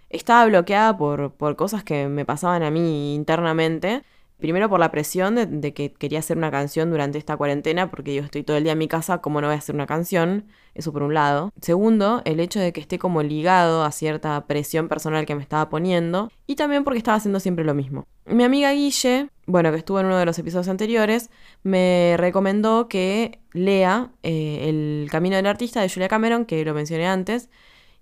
estaba 0.10 0.46
bloqueada 0.46 0.98
por, 0.98 1.34
por 1.34 1.56
cosas 1.56 1.84
que 1.84 2.08
me 2.08 2.26
pasaban 2.26 2.64
a 2.64 2.72
mí 2.72 3.14
internamente, 3.14 4.04
Primero 4.40 4.70
por 4.70 4.80
la 4.80 4.90
presión 4.90 5.36
de, 5.36 5.74
que 5.74 5.92
quería 5.92 6.20
hacer 6.20 6.38
una 6.38 6.50
canción 6.50 6.90
durante 6.92 7.18
esta 7.18 7.36
cuarentena, 7.36 7.90
porque 7.92 8.16
yo 8.16 8.24
estoy 8.24 8.44
todo 8.44 8.56
el 8.56 8.64
día 8.64 8.72
en 8.72 8.78
mi 8.78 8.88
casa, 8.88 9.20
¿cómo 9.20 9.42
no 9.42 9.48
voy 9.48 9.56
a 9.56 9.60
hacer 9.60 9.76
una 9.76 9.86
canción? 9.86 10.46
Eso 10.74 10.94
por 10.94 11.04
un 11.04 11.14
lado. 11.14 11.52
Segundo, 11.62 12.22
el 12.24 12.40
hecho 12.40 12.60
de 12.60 12.72
que 12.72 12.80
esté 12.80 13.00
como 13.00 13.22
ligado 13.22 13.84
a 13.84 13.92
cierta 13.92 14.46
presión 14.48 14.88
personal 14.88 15.26
que 15.26 15.36
me 15.36 15.42
estaba 15.42 15.70
poniendo. 15.70 16.32
Y 16.48 16.56
también 16.56 16.86
porque 16.86 17.00
estaba 17.00 17.18
haciendo 17.18 17.42
siempre 17.42 17.66
lo 17.66 17.74
mismo. 17.74 18.08
Mi 18.26 18.46
amiga 18.46 18.72
Guille, 18.72 19.30
bueno, 19.46 19.72
que 19.72 19.78
estuvo 19.78 20.00
en 20.00 20.06
uno 20.06 20.18
de 20.18 20.26
los 20.26 20.40
episodios 20.40 20.70
anteriores, 20.70 21.30
me 21.64 22.16
recomendó 22.18 22.88
que 22.88 23.40
lea 23.52 24.12
eh, 24.24 24.70
El 24.70 25.10
Camino 25.12 25.36
del 25.36 25.48
Artista 25.48 25.82
de 25.82 25.90
Julia 25.90 26.08
Cameron, 26.08 26.46
que 26.46 26.64
lo 26.64 26.74
mencioné 26.74 27.08
antes. 27.08 27.50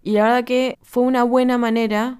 Y 0.03 0.11
la 0.11 0.23
verdad 0.23 0.43
que 0.43 0.77
fue 0.83 1.03
una 1.03 1.23
buena 1.23 1.57
manera 1.57 2.19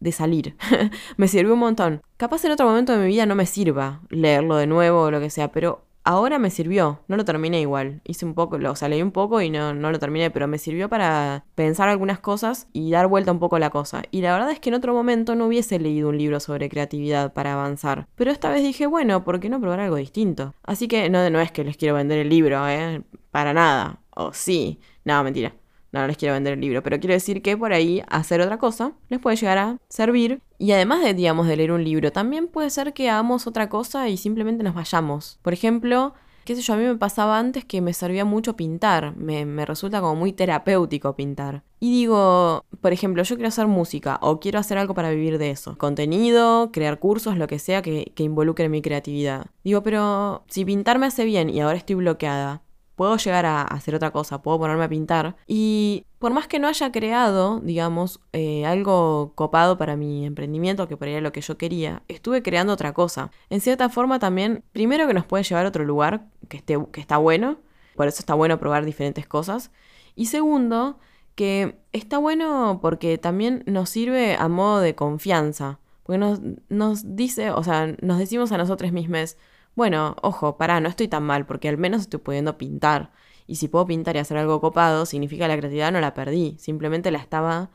de 0.00 0.12
salir. 0.12 0.56
me 1.16 1.28
sirvió 1.28 1.54
un 1.54 1.60
montón. 1.60 2.02
Capaz 2.16 2.44
en 2.44 2.52
otro 2.52 2.66
momento 2.66 2.92
de 2.92 2.98
mi 2.98 3.08
vida 3.08 3.26
no 3.26 3.34
me 3.34 3.46
sirva 3.46 4.00
leerlo 4.10 4.56
de 4.56 4.66
nuevo 4.66 5.02
o 5.02 5.10
lo 5.10 5.20
que 5.20 5.30
sea, 5.30 5.52
pero 5.52 5.84
ahora 6.08 6.38
me 6.38 6.50
sirvió. 6.50 7.00
No 7.06 7.16
lo 7.16 7.24
terminé 7.24 7.60
igual. 7.60 8.00
Hice 8.04 8.24
un 8.24 8.34
poco, 8.34 8.56
o 8.56 8.76
sea, 8.76 8.88
leí 8.88 9.02
un 9.02 9.12
poco 9.12 9.42
y 9.42 9.50
no, 9.50 9.74
no 9.74 9.90
lo 9.90 9.98
terminé, 9.98 10.30
pero 10.30 10.48
me 10.48 10.56
sirvió 10.56 10.88
para 10.88 11.44
pensar 11.54 11.88
algunas 11.90 12.18
cosas 12.18 12.66
y 12.72 12.90
dar 12.90 13.06
vuelta 13.08 13.30
un 13.30 13.38
poco 13.38 13.58
la 13.58 13.70
cosa. 13.70 14.02
Y 14.10 14.22
la 14.22 14.32
verdad 14.32 14.50
es 14.50 14.58
que 14.58 14.70
en 14.70 14.74
otro 14.74 14.94
momento 14.94 15.34
no 15.34 15.46
hubiese 15.46 15.78
leído 15.78 16.08
un 16.08 16.16
libro 16.16 16.40
sobre 16.40 16.70
creatividad 16.70 17.34
para 17.34 17.52
avanzar. 17.52 18.08
Pero 18.14 18.30
esta 18.30 18.50
vez 18.50 18.62
dije, 18.62 18.86
bueno, 18.86 19.22
¿por 19.22 19.38
qué 19.38 19.50
no 19.50 19.60
probar 19.60 19.80
algo 19.80 19.96
distinto? 19.96 20.54
Así 20.62 20.88
que 20.88 21.10
no, 21.10 21.28
no 21.28 21.40
es 21.40 21.52
que 21.52 21.62
les 21.64 21.76
quiero 21.76 21.94
vender 21.94 22.18
el 22.18 22.30
libro, 22.30 22.66
¿eh? 22.68 23.02
Para 23.30 23.52
nada. 23.52 24.00
O 24.10 24.32
sí. 24.32 24.80
No, 25.04 25.22
mentira. 25.22 25.54
No, 25.92 26.06
les 26.06 26.16
quiero 26.16 26.34
vender 26.34 26.54
el 26.54 26.60
libro, 26.60 26.82
pero 26.82 27.00
quiero 27.00 27.14
decir 27.14 27.40
que 27.42 27.56
por 27.56 27.72
ahí 27.72 28.02
hacer 28.08 28.40
otra 28.40 28.58
cosa 28.58 28.92
les 29.08 29.20
puede 29.20 29.36
llegar 29.36 29.58
a 29.58 29.78
servir. 29.88 30.40
Y 30.58 30.72
además 30.72 31.02
de, 31.02 31.14
digamos, 31.14 31.46
de 31.46 31.56
leer 31.56 31.72
un 31.72 31.84
libro, 31.84 32.12
también 32.12 32.48
puede 32.48 32.70
ser 32.70 32.92
que 32.92 33.08
hagamos 33.08 33.46
otra 33.46 33.68
cosa 33.68 34.08
y 34.08 34.16
simplemente 34.16 34.64
nos 34.64 34.74
vayamos. 34.74 35.38
Por 35.42 35.52
ejemplo, 35.52 36.14
qué 36.48 36.56
sé 36.56 36.62
yo, 36.62 36.72
a 36.72 36.76
mí 36.78 36.84
me 36.84 36.96
pasaba 36.96 37.38
antes 37.38 37.66
que 37.66 37.82
me 37.82 37.92
servía 37.92 38.24
mucho 38.24 38.56
pintar, 38.56 39.14
me, 39.16 39.66
resulta 39.66 40.00
como 40.00 40.14
muy 40.14 40.32
terapéutico 40.32 41.14
pintar. 41.14 41.62
Y 41.78 41.92
digo, 41.92 42.64
por 42.80 42.92
ejemplo, 42.94 43.22
yo 43.22 43.36
quiero 43.36 43.48
hacer 43.48 43.66
música 43.66 44.18
o 44.22 44.40
quiero 44.40 44.58
hacer 44.58 44.78
algo 44.78 44.94
para 44.94 45.10
vivir 45.10 45.36
de 45.36 45.50
eso. 45.50 45.76
Contenido, 45.76 46.70
crear 46.72 46.98
cursos, 46.98 47.36
lo 47.36 47.46
que 47.48 47.58
sea 47.58 47.82
que, 47.82 48.12
que 48.14 48.22
involucre 48.22 48.70
mi 48.70 48.80
creatividad. 48.80 49.46
Digo, 49.62 49.82
pero 49.82 50.44
si 50.48 50.64
pintar 50.64 50.98
me 50.98 51.06
hace 51.06 51.26
bien 51.26 51.50
y 51.50 51.60
ahora 51.60 51.76
estoy 51.76 51.96
bloqueada, 51.96 52.62
puedo 52.98 53.16
llegar 53.16 53.46
a 53.46 53.62
hacer 53.62 53.94
otra 53.94 54.10
cosa, 54.10 54.42
puedo 54.42 54.58
ponerme 54.58 54.84
a 54.84 54.88
pintar. 54.88 55.36
Y 55.46 56.04
por 56.18 56.32
más 56.34 56.48
que 56.48 56.58
no 56.58 56.66
haya 56.66 56.90
creado, 56.90 57.60
digamos, 57.60 58.20
eh, 58.32 58.66
algo 58.66 59.32
copado 59.36 59.78
para 59.78 59.96
mi 59.96 60.26
emprendimiento, 60.26 60.88
que 60.88 60.96
por 60.96 61.06
ahí 61.06 61.14
era 61.14 61.22
lo 61.22 61.32
que 61.32 61.40
yo 61.40 61.56
quería, 61.56 62.02
estuve 62.08 62.42
creando 62.42 62.72
otra 62.72 62.92
cosa. 62.92 63.30
En 63.50 63.60
cierta 63.60 63.88
forma 63.88 64.18
también, 64.18 64.64
primero 64.72 65.06
que 65.06 65.14
nos 65.14 65.24
puede 65.24 65.44
llevar 65.44 65.64
a 65.64 65.68
otro 65.68 65.84
lugar 65.84 66.26
que, 66.48 66.60
que 66.60 67.00
está 67.00 67.18
bueno, 67.18 67.58
por 67.94 68.08
eso 68.08 68.18
está 68.18 68.34
bueno 68.34 68.58
probar 68.58 68.84
diferentes 68.84 69.28
cosas. 69.28 69.70
Y 70.16 70.26
segundo, 70.26 70.98
que 71.36 71.78
está 71.92 72.18
bueno 72.18 72.80
porque 72.82 73.16
también 73.16 73.62
nos 73.66 73.90
sirve 73.90 74.34
a 74.34 74.48
modo 74.48 74.80
de 74.80 74.96
confianza. 74.96 75.78
Porque 76.02 76.18
nos, 76.18 76.40
nos 76.68 77.14
dice, 77.14 77.52
o 77.52 77.62
sea, 77.62 77.94
nos 78.02 78.18
decimos 78.18 78.50
a 78.50 78.58
nosotros 78.58 78.90
mismos, 78.90 79.36
bueno, 79.78 80.16
ojo, 80.22 80.56
pará, 80.56 80.80
no 80.80 80.88
estoy 80.88 81.06
tan 81.06 81.22
mal 81.22 81.46
porque 81.46 81.68
al 81.68 81.78
menos 81.78 82.02
estoy 82.02 82.18
pudiendo 82.18 82.58
pintar. 82.58 83.12
Y 83.46 83.56
si 83.56 83.68
puedo 83.68 83.86
pintar 83.86 84.16
y 84.16 84.18
hacer 84.18 84.36
algo 84.36 84.60
copado, 84.60 85.06
significa 85.06 85.44
que 85.44 85.48
la 85.48 85.56
creatividad 85.56 85.92
no 85.92 86.00
la 86.00 86.14
perdí. 86.14 86.56
Simplemente 86.58 87.12
la 87.12 87.18
estaba, 87.18 87.70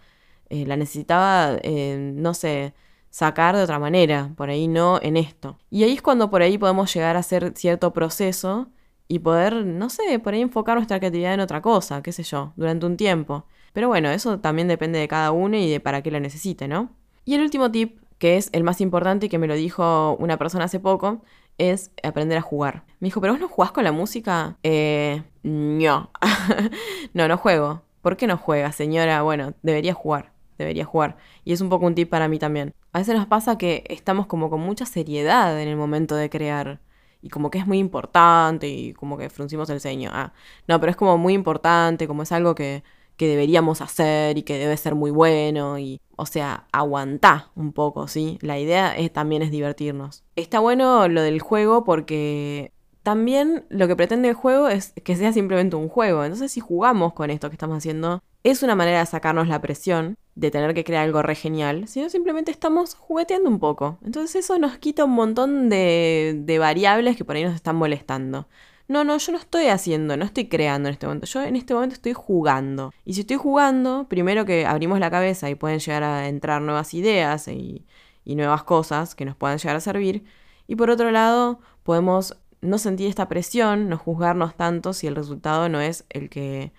eh, 0.50 0.66
la 0.66 0.76
necesitaba, 0.76 1.58
eh, 1.64 2.12
no 2.16 2.34
sé, 2.34 2.74
sacar 3.10 3.56
de 3.56 3.64
otra 3.64 3.80
manera, 3.80 4.34
por 4.36 4.50
ahí 4.50 4.68
no 4.68 5.00
en 5.02 5.16
esto. 5.16 5.58
Y 5.70 5.84
ahí 5.84 5.94
es 5.94 6.02
cuando 6.02 6.30
por 6.30 6.42
ahí 6.42 6.58
podemos 6.58 6.94
llegar 6.94 7.16
a 7.16 7.20
hacer 7.20 7.54
cierto 7.56 7.94
proceso 7.94 8.68
y 9.08 9.20
poder, 9.20 9.66
no 9.66 9.90
sé, 9.90 10.20
por 10.20 10.34
ahí 10.34 10.42
enfocar 10.42 10.76
nuestra 10.76 11.00
creatividad 11.00 11.34
en 11.34 11.40
otra 11.40 11.62
cosa, 11.62 12.04
qué 12.04 12.12
sé 12.12 12.24
yo, 12.24 12.52
durante 12.58 12.86
un 12.86 12.98
tiempo. 12.98 13.46
Pero 13.72 13.88
bueno, 13.88 14.10
eso 14.10 14.42
también 14.42 14.68
depende 14.68 15.00
de 15.00 15.08
cada 15.08 15.32
uno 15.32 15.56
y 15.56 15.70
de 15.70 15.80
para 15.80 16.02
qué 16.04 16.12
lo 16.12 16.20
necesite, 16.20 16.68
¿no? 16.68 16.90
Y 17.24 17.36
el 17.36 17.42
último 17.42 17.72
tip, 17.72 18.02
que 18.18 18.36
es 18.36 18.50
el 18.52 18.64
más 18.66 18.82
importante 18.82 19.28
y 19.28 19.30
que 19.30 19.40
me 19.40 19.48
lo 19.48 19.56
dijo 19.56 20.18
una 20.20 20.38
persona 20.38 20.66
hace 20.66 20.82
poco, 20.82 21.24
es 21.58 21.92
aprender 22.04 22.38
a 22.38 22.42
jugar. 22.42 22.84
Me 23.00 23.08
dijo, 23.08 23.22
¿pero 23.22 23.34
vos 23.34 23.40
no 23.40 23.48
jugás 23.48 23.72
con 23.72 23.84
la 23.84 23.92
música? 23.92 24.58
Eh, 24.64 25.24
no. 25.44 26.12
no, 27.14 27.28
no 27.28 27.38
juego. 27.38 27.84
¿Por 28.02 28.18
qué 28.18 28.28
no 28.28 28.38
juega, 28.38 28.72
señora? 28.72 29.22
Bueno, 29.22 29.54
debería 29.62 29.94
jugar, 29.94 30.34
debería 30.58 30.86
jugar. 30.86 31.18
Y 31.46 31.54
es 31.54 31.62
un 31.62 31.70
poco 31.70 31.86
un 31.86 31.96
tip 31.96 32.10
para 32.10 32.28
mí 32.28 32.40
también. 32.40 32.74
A 32.92 33.00
veces 33.00 33.16
nos 33.16 33.28
pasa 33.28 33.58
que 33.58 33.84
estamos 33.90 34.28
como 34.28 34.50
con 34.50 34.60
mucha 34.62 34.86
seriedad 34.86 35.60
en 35.62 35.68
el 35.70 35.78
momento 35.78 36.16
de 36.16 36.30
crear. 36.30 36.80
Y 37.22 37.30
como 37.30 37.50
que 37.50 37.60
es 37.60 37.68
muy 37.68 37.78
importante 37.78 38.68
y 38.68 38.94
como 38.94 39.18
que 39.18 39.30
fruncimos 39.30 39.70
el 39.70 39.80
ceño. 39.80 40.10
Ah, 40.14 40.34
no, 40.68 40.80
pero 40.80 40.90
es 40.92 40.98
como 40.98 41.18
muy 41.18 41.34
importante, 41.34 42.08
como 42.08 42.24
es 42.24 42.32
algo 42.34 42.56
que 42.56 42.84
que 43.18 43.28
deberíamos 43.28 43.82
hacer 43.82 44.38
y 44.38 44.44
que 44.44 44.58
debe 44.58 44.76
ser 44.78 44.96
muy 44.96 45.12
bueno 45.12 45.78
y, 45.80 46.02
o 46.16 46.26
sea, 46.26 46.68
aguantá 46.72 47.52
un 47.56 47.74
poco, 47.74 48.08
¿sí? 48.08 48.38
La 48.42 48.60
idea 48.60 48.96
también 49.12 49.42
es 49.42 49.52
divertirnos. 49.52 50.24
Está 50.36 50.60
bueno 50.60 51.08
lo 51.08 51.22
del 51.22 51.40
juego 51.40 51.84
porque 51.84 52.72
también 53.04 53.66
lo 53.70 53.88
que 53.88 53.96
pretende 53.96 54.30
el 54.30 54.34
juego 54.34 54.70
es 54.70 54.94
que 55.04 55.16
sea 55.16 55.34
simplemente 55.34 55.76
un 55.76 55.90
juego. 55.90 56.24
Entonces, 56.24 56.52
si 56.52 56.62
jugamos 56.62 57.14
con 57.14 57.30
esto 57.30 57.50
que 57.50 57.56
estamos 57.56 57.78
haciendo, 57.78 58.24
es 58.44 58.64
una 58.64 58.76
manera 58.76 59.00
de 59.00 59.06
sacarnos 59.06 59.48
la 59.48 59.62
presión 59.62 60.18
de 60.36 60.50
tener 60.50 60.74
que 60.74 60.84
crear 60.84 61.04
algo 61.04 61.22
re 61.22 61.36
genial, 61.36 61.88
sino 61.88 62.10
simplemente 62.10 62.50
estamos 62.50 62.96
jugueteando 62.96 63.50
un 63.50 63.60
poco. 63.60 64.00
Entonces, 64.04 64.44
eso 64.44 64.58
nos 64.58 64.78
quita 64.78 65.06
un 65.06 65.12
montón 65.12 65.70
de, 65.70 66.42
de 66.44 66.60
variables 66.60 67.18
que 67.18 67.26
por 67.26 67.36
ahí 67.36 67.44
nos 67.44 67.56
están 67.56 67.76
molestando. 67.76 68.48
No, 68.88 69.04
no, 69.04 69.18
yo 69.18 69.32
no 69.32 69.38
estoy 69.38 69.68
haciendo, 69.68 70.18
no 70.18 70.26
estoy 70.26 70.48
creando 70.50 70.90
en 70.90 70.94
este 70.94 71.08
momento. 71.08 71.26
Yo 71.26 71.42
en 71.42 71.56
este 71.56 71.74
momento 71.74 71.96
estoy 71.96 72.14
jugando. 72.14 72.92
Y 73.06 73.14
si 73.14 73.22
estoy 73.22 73.38
jugando, 73.38 74.08
primero 74.10 74.46
que 74.46 74.66
abrimos 74.66 75.00
la 75.00 75.10
cabeza 75.10 75.50
y 75.50 75.56
pueden 75.56 75.80
llegar 75.80 76.04
a 76.04 76.28
entrar 76.28 76.62
nuevas 76.62 76.94
ideas 76.94 77.48
y, 77.48 77.86
nuevas 78.26 78.64
cosas 78.64 79.16
que 79.16 79.26
nos 79.26 79.36
puedan 79.36 79.58
llegar 79.58 79.76
a 79.78 79.80
servir. 79.80 80.26
Y 80.68 80.76
por 80.76 80.90
otro 80.90 81.12
lado, 81.12 81.60
podemos 81.84 82.38
no 82.62 82.78
sentir 82.78 83.08
esta 83.08 83.28
presión, 83.30 83.90
no 83.90 83.98
juzgarnos 83.98 84.56
tanto 84.56 84.94
si 84.94 85.08
el 85.08 85.16
resultado 85.16 85.70
no 85.70 85.82
es 85.82 86.06
el 86.10 86.30
que 86.30 86.74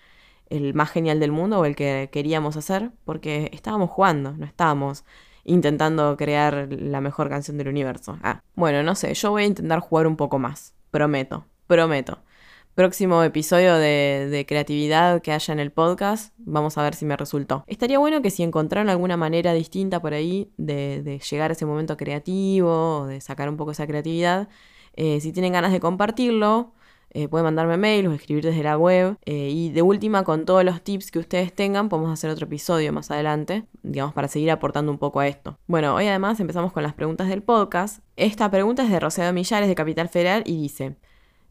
el 0.51 0.75
más 0.75 0.91
genial 0.91 1.21
del 1.21 1.33
mundo 1.33 1.61
o 1.61 1.65
el 1.65 1.77
que 1.77 2.11
queríamos 2.13 2.57
hacer, 2.57 2.93
porque 3.05 3.51
estábamos 3.53 3.91
jugando, 3.91 4.33
no 4.33 4.47
estábamos 4.47 5.05
intentando 5.45 6.17
crear 6.17 6.69
la 6.71 7.01
mejor 7.01 7.29
canción 7.29 7.59
del 7.59 7.69
universo. 7.69 8.19
Ah, 8.23 8.43
bueno, 8.55 8.83
no 8.83 8.95
sé, 8.95 9.15
yo 9.15 9.31
voy 9.31 9.45
a 9.45 9.47
intentar 9.47 9.81
jugar 9.81 10.07
un 10.07 10.17
poco 10.17 10.39
más, 10.39 10.75
prometo 10.91 11.47
prometo. 11.67 12.19
Próximo 12.75 13.23
episodio 13.23 13.77
de, 13.77 14.45
creatividad 14.49 15.23
que 15.23 15.31
haya 15.31 15.53
en 15.53 15.61
el 15.61 15.71
podcast, 15.71 16.35
vamos 16.39 16.77
a 16.77 16.83
ver 16.83 16.95
si 16.95 17.05
me 17.05 17.17
resultó. 17.17 17.63
Estaría 17.69 18.01
bueno 18.01 18.21
que 18.21 18.31
si 18.31 18.43
encontraron 18.43 18.89
alguna 18.89 19.17
manera 19.17 19.53
distinta 19.53 20.03
por 20.03 20.13
ahí 20.13 20.51
de, 20.57 21.21
llegar 21.31 21.51
a 21.51 21.55
ese 21.55 21.67
momento 21.67 21.97
creativo, 21.97 23.07
de 23.07 23.21
sacar 23.21 23.49
un 23.49 23.57
poco 23.57 23.71
esa 23.71 23.87
creatividad, 23.87 24.49
eh, 24.97 25.21
si 25.21 25.33
tienen 25.33 25.53
ganas 25.53 25.71
de 25.71 25.79
compartirlo, 25.79 26.73
eh, 27.11 27.29
pueden 27.29 27.45
mandarme 27.45 27.77
mail 27.77 28.09
o 28.09 28.13
escribir 28.13 28.45
desde 28.45 28.65
la 28.65 28.77
web. 28.77 29.17
Eh, 29.25 29.51
y 29.53 29.71
de 29.71 29.83
última, 29.83 30.25
con 30.25 30.45
todos 30.45 30.65
los 30.65 30.83
tips 30.83 31.13
que 31.13 31.21
ustedes 31.21 31.53
tengan, 31.55 31.89
podemos 31.89 32.13
hacer 32.13 32.29
otro 32.29 32.47
episodio 32.47 32.93
más 32.93 33.09
adelante, 33.13 33.67
digamos, 33.85 34.15
para 34.15 34.27
seguir 34.27 34.51
aportando 34.51 34.91
un 34.91 34.99
poco 34.99 35.21
a 35.21 35.29
esto. 35.29 35.57
Bueno, 35.69 35.95
hoy 35.95 36.09
además 36.09 36.41
empezamos 36.41 36.73
con 36.73 36.83
las 36.83 36.95
preguntas 36.95 37.29
del 37.29 37.45
podcast. 37.45 38.01
Esta 38.17 38.51
pregunta 38.51 38.83
es 38.83 38.91
de 38.91 38.99
Rosado 38.99 39.33
Millares 39.33 39.69
de 39.69 39.77
Capital 39.77 40.09
Federal 40.09 40.43
y 40.45 40.61
dice 40.61 40.97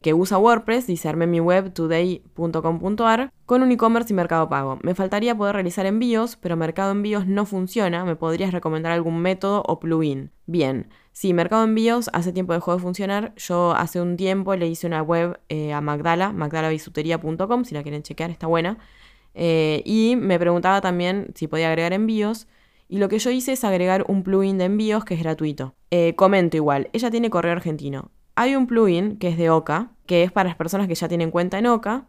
que 0.03 0.13
usa 0.13 0.37
WordPress, 0.37 0.85
dice 0.85 1.13
mi 1.15 1.39
web 1.39 1.71
today.com.ar, 1.71 3.31
con 3.45 3.63
un 3.63 3.71
e-commerce 3.71 4.11
y 4.11 4.15
Mercado 4.15 4.49
Pago. 4.49 4.77
Me 4.83 4.95
faltaría 4.95 5.33
poder 5.33 5.55
realizar 5.55 5.85
envíos, 5.85 6.35
pero 6.35 6.57
Mercado 6.57 6.91
Envíos 6.91 7.25
no 7.25 7.45
funciona. 7.45 8.03
¿Me 8.03 8.17
podrías 8.17 8.51
recomendar 8.51 8.91
algún 8.91 9.19
método 9.21 9.63
o 9.65 9.79
plugin? 9.79 10.31
Bien, 10.45 10.89
sí, 11.13 11.33
Mercado 11.33 11.63
Envíos 11.63 12.09
hace 12.11 12.33
tiempo 12.33 12.51
dejó 12.51 12.73
de 12.73 12.81
funcionar. 12.81 13.33
Yo 13.37 13.71
hace 13.71 14.01
un 14.01 14.17
tiempo 14.17 14.53
le 14.57 14.67
hice 14.67 14.87
una 14.87 15.01
web 15.01 15.39
eh, 15.47 15.71
a 15.71 15.79
Magdala, 15.79 16.33
magdalabisutería.com, 16.33 17.63
si 17.63 17.73
la 17.73 17.81
quieren 17.81 18.03
chequear, 18.03 18.29
está 18.29 18.47
buena. 18.47 18.79
Eh, 19.33 19.83
y 19.85 20.17
me 20.17 20.37
preguntaba 20.37 20.81
también 20.81 21.27
si 21.33 21.47
podía 21.47 21.69
agregar 21.69 21.93
envíos. 21.93 22.47
Y 22.89 22.97
lo 22.97 23.07
que 23.07 23.19
yo 23.19 23.31
hice 23.31 23.53
es 23.53 23.63
agregar 23.63 24.03
un 24.09 24.23
plugin 24.23 24.57
de 24.57 24.65
envíos 24.65 25.05
que 25.05 25.13
es 25.13 25.21
gratuito. 25.21 25.75
Eh, 25.91 26.13
comento 26.15 26.57
igual, 26.57 26.89
ella 26.91 27.09
tiene 27.09 27.29
correo 27.29 27.53
argentino. 27.53 28.11
Hay 28.35 28.55
un 28.55 28.65
plugin 28.65 29.17
que 29.17 29.27
es 29.27 29.37
de 29.37 29.49
Oka, 29.49 29.91
que 30.07 30.23
es 30.23 30.31
para 30.31 30.49
las 30.49 30.57
personas 30.57 30.87
que 30.87 30.95
ya 30.95 31.07
tienen 31.07 31.29
cuenta 31.29 31.59
en 31.59 31.67
Oka. 31.67 32.07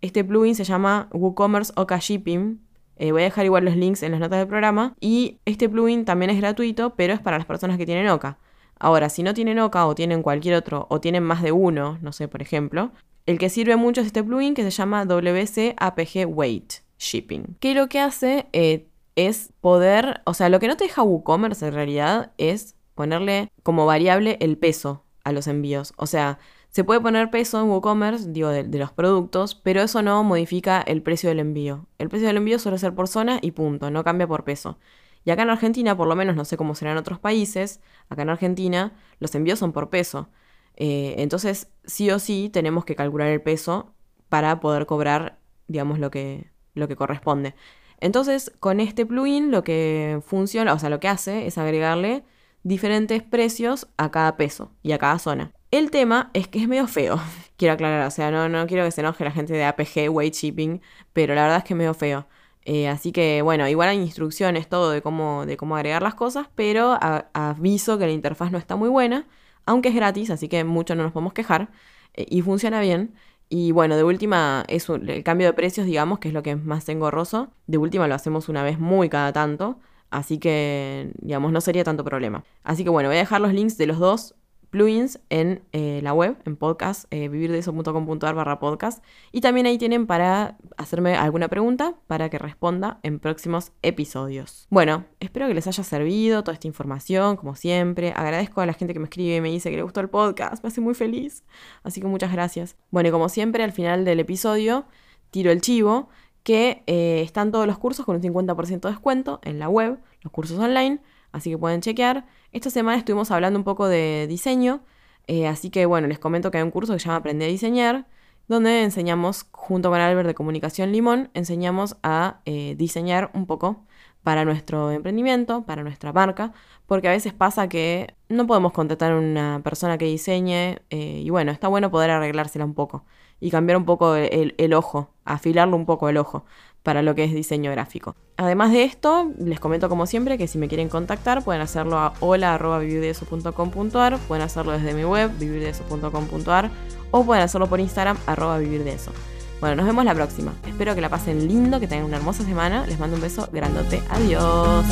Este 0.00 0.24
plugin 0.24 0.54
se 0.54 0.64
llama 0.64 1.08
WooCommerce 1.12 1.72
Oka 1.76 1.98
Shipping. 1.98 2.60
Eh, 2.96 3.12
voy 3.12 3.22
a 3.22 3.24
dejar 3.24 3.44
igual 3.44 3.66
los 3.66 3.76
links 3.76 4.02
en 4.02 4.12
las 4.12 4.20
notas 4.20 4.38
del 4.38 4.48
programa. 4.48 4.94
Y 5.00 5.38
este 5.44 5.68
plugin 5.68 6.06
también 6.06 6.30
es 6.30 6.38
gratuito, 6.38 6.94
pero 6.96 7.12
es 7.12 7.20
para 7.20 7.36
las 7.36 7.46
personas 7.46 7.76
que 7.76 7.84
tienen 7.84 8.08
Oka. 8.08 8.38
Ahora, 8.78 9.10
si 9.10 9.22
no 9.22 9.34
tienen 9.34 9.58
Oka 9.58 9.86
o 9.86 9.94
tienen 9.94 10.22
cualquier 10.22 10.54
otro, 10.54 10.86
o 10.88 11.00
tienen 11.00 11.22
más 11.22 11.42
de 11.42 11.52
uno, 11.52 11.98
no 12.00 12.12
sé, 12.12 12.26
por 12.26 12.40
ejemplo, 12.40 12.92
el 13.26 13.38
que 13.38 13.50
sirve 13.50 13.76
mucho 13.76 14.00
es 14.00 14.06
este 14.06 14.22
plugin 14.22 14.54
que 14.54 14.62
se 14.62 14.70
llama 14.70 15.04
WC 15.04 15.74
APG 15.76 16.26
Weight 16.26 16.72
Shipping. 16.98 17.56
Que 17.60 17.74
lo 17.74 17.88
que 17.88 18.00
hace 18.00 18.46
eh, 18.52 18.86
es 19.14 19.52
poder, 19.60 20.22
o 20.24 20.32
sea, 20.32 20.48
lo 20.48 20.58
que 20.58 20.68
no 20.68 20.76
te 20.78 20.84
deja 20.84 21.02
WooCommerce 21.02 21.66
en 21.66 21.74
realidad 21.74 22.32
es 22.38 22.76
ponerle 22.94 23.50
como 23.62 23.84
variable 23.84 24.38
el 24.40 24.56
peso 24.56 25.05
a 25.26 25.32
los 25.32 25.48
envíos. 25.48 25.92
O 25.96 26.06
sea, 26.06 26.38
se 26.70 26.84
puede 26.84 27.00
poner 27.00 27.30
peso 27.30 27.60
en 27.60 27.68
WooCommerce, 27.68 28.30
digo, 28.30 28.48
de, 28.48 28.78
los 28.78 28.92
productos, 28.92 29.56
pero 29.56 29.82
eso 29.82 30.00
no 30.02 30.22
modifica 30.22 30.80
el 30.82 31.02
precio 31.02 31.28
del 31.28 31.40
envío. 31.40 31.88
El 31.98 32.08
precio 32.08 32.28
del 32.28 32.36
envío 32.36 32.60
suele 32.60 32.78
ser 32.78 32.94
por 32.94 33.08
zona 33.08 33.40
y 33.42 33.50
punto, 33.50 33.90
no 33.90 34.04
cambia 34.04 34.28
por 34.28 34.44
peso. 34.44 34.78
Y 35.24 35.32
acá 35.32 35.42
en 35.42 35.50
Argentina, 35.50 35.96
por 35.96 36.06
lo 36.06 36.14
menos, 36.14 36.36
no 36.36 36.44
sé 36.44 36.56
cómo 36.56 36.76
será 36.76 36.92
en 36.92 36.98
otros 36.98 37.18
países, 37.18 37.80
acá 38.08 38.22
en 38.22 38.30
Argentina 38.30 38.94
los 39.18 39.34
envíos 39.34 39.58
son 39.58 39.72
por 39.72 39.90
peso. 39.90 40.28
Eh, 40.76 41.16
entonces, 41.18 41.70
sí 41.84 42.08
o 42.12 42.20
sí 42.20 42.48
tenemos 42.52 42.84
que 42.84 42.94
calcular 42.94 43.28
el 43.28 43.42
peso 43.42 43.92
para 44.28 44.60
poder 44.60 44.86
cobrar, 44.86 45.40
digamos, 45.66 45.98
lo 45.98 46.12
que, 46.12 46.52
lo 46.74 46.86
que 46.86 46.94
corresponde. 46.94 47.56
Entonces, 47.98 48.52
con 48.60 48.78
este 48.78 49.06
plugin 49.06 49.50
lo 49.50 49.64
que 49.64 50.20
funciona, 50.24 50.72
o 50.72 50.78
sea, 50.78 50.90
lo 50.90 51.00
que 51.00 51.08
hace 51.08 51.48
es 51.48 51.58
agregarle 51.58 52.24
diferentes 52.66 53.22
precios 53.22 53.86
a 53.96 54.10
cada 54.10 54.36
peso 54.36 54.72
y 54.82 54.90
a 54.90 54.98
cada 54.98 55.20
zona. 55.20 55.52
El 55.70 55.92
tema 55.92 56.30
es 56.34 56.48
que 56.48 56.60
es 56.60 56.66
medio 56.66 56.88
feo. 56.88 57.20
Quiero 57.56 57.74
aclarar, 57.74 58.06
o 58.06 58.10
sea, 58.10 58.30
no, 58.30 58.48
no 58.48 58.66
quiero 58.66 58.84
que 58.84 58.90
se 58.90 59.00
enoje 59.00 59.24
la 59.24 59.30
gente 59.30 59.54
de 59.54 59.64
APG, 59.64 60.10
Weight 60.10 60.34
Shipping, 60.34 60.82
pero 61.14 61.34
la 61.34 61.42
verdad 61.42 61.58
es 61.58 61.64
que 61.64 61.72
es 61.72 61.78
medio 61.78 61.94
feo. 61.94 62.26
Eh, 62.66 62.88
así 62.88 63.12
que 63.12 63.40
bueno, 63.40 63.66
igual 63.66 63.88
hay 63.88 63.98
instrucciones, 63.98 64.68
todo 64.68 64.90
de 64.90 65.00
cómo, 65.00 65.46
de 65.46 65.56
cómo 65.56 65.76
agregar 65.76 66.02
las 66.02 66.14
cosas, 66.14 66.48
pero 66.54 66.98
aviso 67.32 67.96
que 67.96 68.06
la 68.06 68.12
interfaz 68.12 68.50
no 68.50 68.58
está 68.58 68.76
muy 68.76 68.90
buena, 68.90 69.26
aunque 69.64 69.88
es 69.88 69.94
gratis, 69.94 70.28
así 70.30 70.48
que 70.48 70.64
mucho 70.64 70.94
no 70.96 71.04
nos 71.04 71.12
podemos 71.12 71.32
quejar 71.32 71.70
eh, 72.14 72.26
y 72.28 72.42
funciona 72.42 72.80
bien. 72.80 73.14
Y 73.48 73.70
bueno, 73.72 73.96
de 73.96 74.04
última 74.04 74.64
es 74.68 74.88
el 74.90 75.22
cambio 75.22 75.46
de 75.46 75.52
precios, 75.54 75.86
digamos, 75.86 76.18
que 76.18 76.28
es 76.28 76.34
lo 76.34 76.42
que 76.42 76.50
es 76.50 76.62
más 76.62 76.86
engorroso. 76.88 77.48
De 77.66 77.78
última 77.78 78.08
lo 78.08 78.14
hacemos 78.16 78.48
una 78.50 78.62
vez 78.64 78.78
muy 78.78 79.08
cada 79.08 79.32
tanto, 79.32 79.78
así 80.16 80.38
que 80.38 81.12
digamos 81.20 81.52
no 81.52 81.60
sería 81.60 81.84
tanto 81.84 82.04
problema. 82.04 82.44
Así 82.64 82.84
que 82.84 82.90
bueno, 82.90 83.08
voy 83.08 83.16
a 83.16 83.20
dejar 83.20 83.40
los 83.40 83.52
links 83.52 83.76
de 83.76 83.86
los 83.86 83.98
dos 83.98 84.34
plugins 84.70 85.20
en 85.30 85.62
eh, 85.72 86.00
la 86.02 86.12
web, 86.12 86.36
en 86.44 86.56
podcast, 86.56 87.04
eh, 87.10 87.28
vivirdeeso.com.ar 87.28 88.34
barra 88.34 88.58
podcast. 88.58 89.04
Y 89.30 89.40
también 89.40 89.66
ahí 89.66 89.78
tienen 89.78 90.06
para 90.06 90.56
hacerme 90.76 91.16
alguna 91.16 91.48
pregunta 91.48 91.94
para 92.06 92.28
que 92.30 92.38
responda 92.38 92.98
en 93.02 93.18
próximos 93.18 93.72
episodios. 93.82 94.66
Bueno, 94.70 95.04
espero 95.20 95.48
que 95.48 95.54
les 95.54 95.66
haya 95.66 95.84
servido 95.84 96.42
toda 96.42 96.54
esta 96.54 96.66
información, 96.66 97.36
como 97.36 97.54
siempre. 97.54 98.12
Agradezco 98.16 98.60
a 98.60 98.66
la 98.66 98.72
gente 98.72 98.92
que 98.92 99.00
me 99.00 99.06
escribe 99.06 99.36
y 99.36 99.40
me 99.40 99.50
dice 99.50 99.70
que 99.70 99.76
le 99.76 99.82
gustó 99.82 100.00
el 100.00 100.08
podcast, 100.08 100.62
me 100.62 100.68
hace 100.68 100.80
muy 100.80 100.94
feliz. 100.94 101.44
Así 101.82 102.00
que 102.00 102.06
muchas 102.06 102.32
gracias. 102.32 102.76
Bueno, 102.90 103.10
y 103.10 103.12
como 103.12 103.28
siempre, 103.28 103.62
al 103.62 103.72
final 103.72 104.04
del 104.04 104.20
episodio 104.20 104.86
tiro 105.30 105.50
el 105.50 105.60
chivo 105.60 106.08
que 106.46 106.84
eh, 106.86 107.22
están 107.24 107.50
todos 107.50 107.66
los 107.66 107.76
cursos 107.76 108.06
con 108.06 108.14
un 108.14 108.22
50% 108.22 108.80
de 108.80 108.90
descuento 108.90 109.40
en 109.42 109.58
la 109.58 109.68
web, 109.68 109.98
los 110.22 110.32
cursos 110.32 110.56
online 110.60 111.00
así 111.32 111.50
que 111.50 111.58
pueden 111.58 111.80
chequear. 111.80 112.24
Esta 112.52 112.70
semana 112.70 112.96
estuvimos 112.96 113.32
hablando 113.32 113.58
un 113.58 113.64
poco 113.64 113.88
de 113.88 114.26
diseño, 114.28 114.84
eh, 115.26 115.48
así 115.48 115.70
que 115.70 115.86
bueno, 115.86 116.06
les 116.06 116.20
comento 116.20 116.52
que 116.52 116.58
hay 116.58 116.62
un 116.62 116.70
curso 116.70 116.92
que 116.92 117.00
se 117.00 117.06
llama 117.06 117.16
Aprende 117.16 117.46
a 117.46 117.48
diseñar, 117.48 118.06
donde 118.46 118.84
enseñamos, 118.84 119.48
junto 119.50 119.90
con 119.90 119.98
Albert 119.98 120.28
de 120.28 120.34
Comunicación 120.34 120.92
Limón, 120.92 121.30
enseñamos 121.34 121.96
a 122.04 122.42
eh, 122.44 122.76
diseñar 122.78 123.32
un 123.34 123.46
poco 123.46 123.84
para 124.22 124.44
nuestro 124.44 124.92
emprendimiento, 124.92 125.66
para 125.66 125.82
nuestra 125.82 126.12
marca, 126.12 126.52
porque 126.86 127.08
a 127.08 127.10
veces 127.10 127.32
pasa 127.32 127.68
que 127.68 128.14
no 128.28 128.46
podemos 128.46 128.72
contratar 128.72 129.10
a 129.10 129.18
una 129.18 129.62
persona 129.64 129.98
que 129.98 130.04
diseñe 130.04 130.78
y 130.90 131.28
bueno, 131.30 131.50
está 131.50 131.66
bueno 131.66 131.90
poder 131.90 132.10
arreglársela 132.10 132.64
un 132.64 132.74
poco 132.74 133.04
y 133.40 133.50
cambiar 133.50 133.76
un 133.76 133.84
poco 133.84 134.14
el, 134.16 134.74
ojo, 134.74 135.10
afilarlo 135.24 135.76
un 135.76 135.86
poco 135.86 136.08
el 136.08 136.16
ojo 136.16 136.44
para 136.82 137.02
lo 137.02 137.14
que 137.14 137.24
es 137.24 137.34
diseño 137.34 137.70
gráfico. 137.70 138.14
Además 138.36 138.72
de 138.72 138.84
esto, 138.84 139.32
les 139.38 139.58
comento 139.60 139.88
como 139.88 140.06
siempre 140.06 140.38
que 140.38 140.46
si 140.46 140.58
me 140.58 140.68
quieren 140.68 140.88
contactar 140.88 141.42
pueden 141.42 141.62
hacerlo 141.62 141.98
a 141.98 142.12
hola.vivirdeeso.com.ar, 142.20 144.18
pueden 144.18 144.42
hacerlo 144.44 144.72
desde 144.72 144.94
mi 144.94 145.04
web 145.04 145.30
vivirdeeso.com.ar 145.38 146.70
o 147.10 147.24
pueden 147.24 147.42
hacerlo 147.42 147.66
por 147.66 147.80
Instagram 147.80 148.16
arroba 148.26 148.58
vivirdeeso. 148.58 149.12
Bueno, 149.60 149.76
nos 149.76 149.86
vemos 149.86 150.04
la 150.04 150.14
próxima. 150.14 150.54
Espero 150.66 150.94
que 150.94 151.00
la 151.00 151.08
pasen 151.08 151.48
lindo, 151.48 151.80
que 151.80 151.88
tengan 151.88 152.04
una 152.04 152.18
hermosa 152.18 152.44
semana. 152.44 152.86
Les 152.86 152.98
mando 152.98 153.16
un 153.16 153.22
beso 153.22 153.48
grandote. 153.52 154.02
Adiós. 154.10 154.84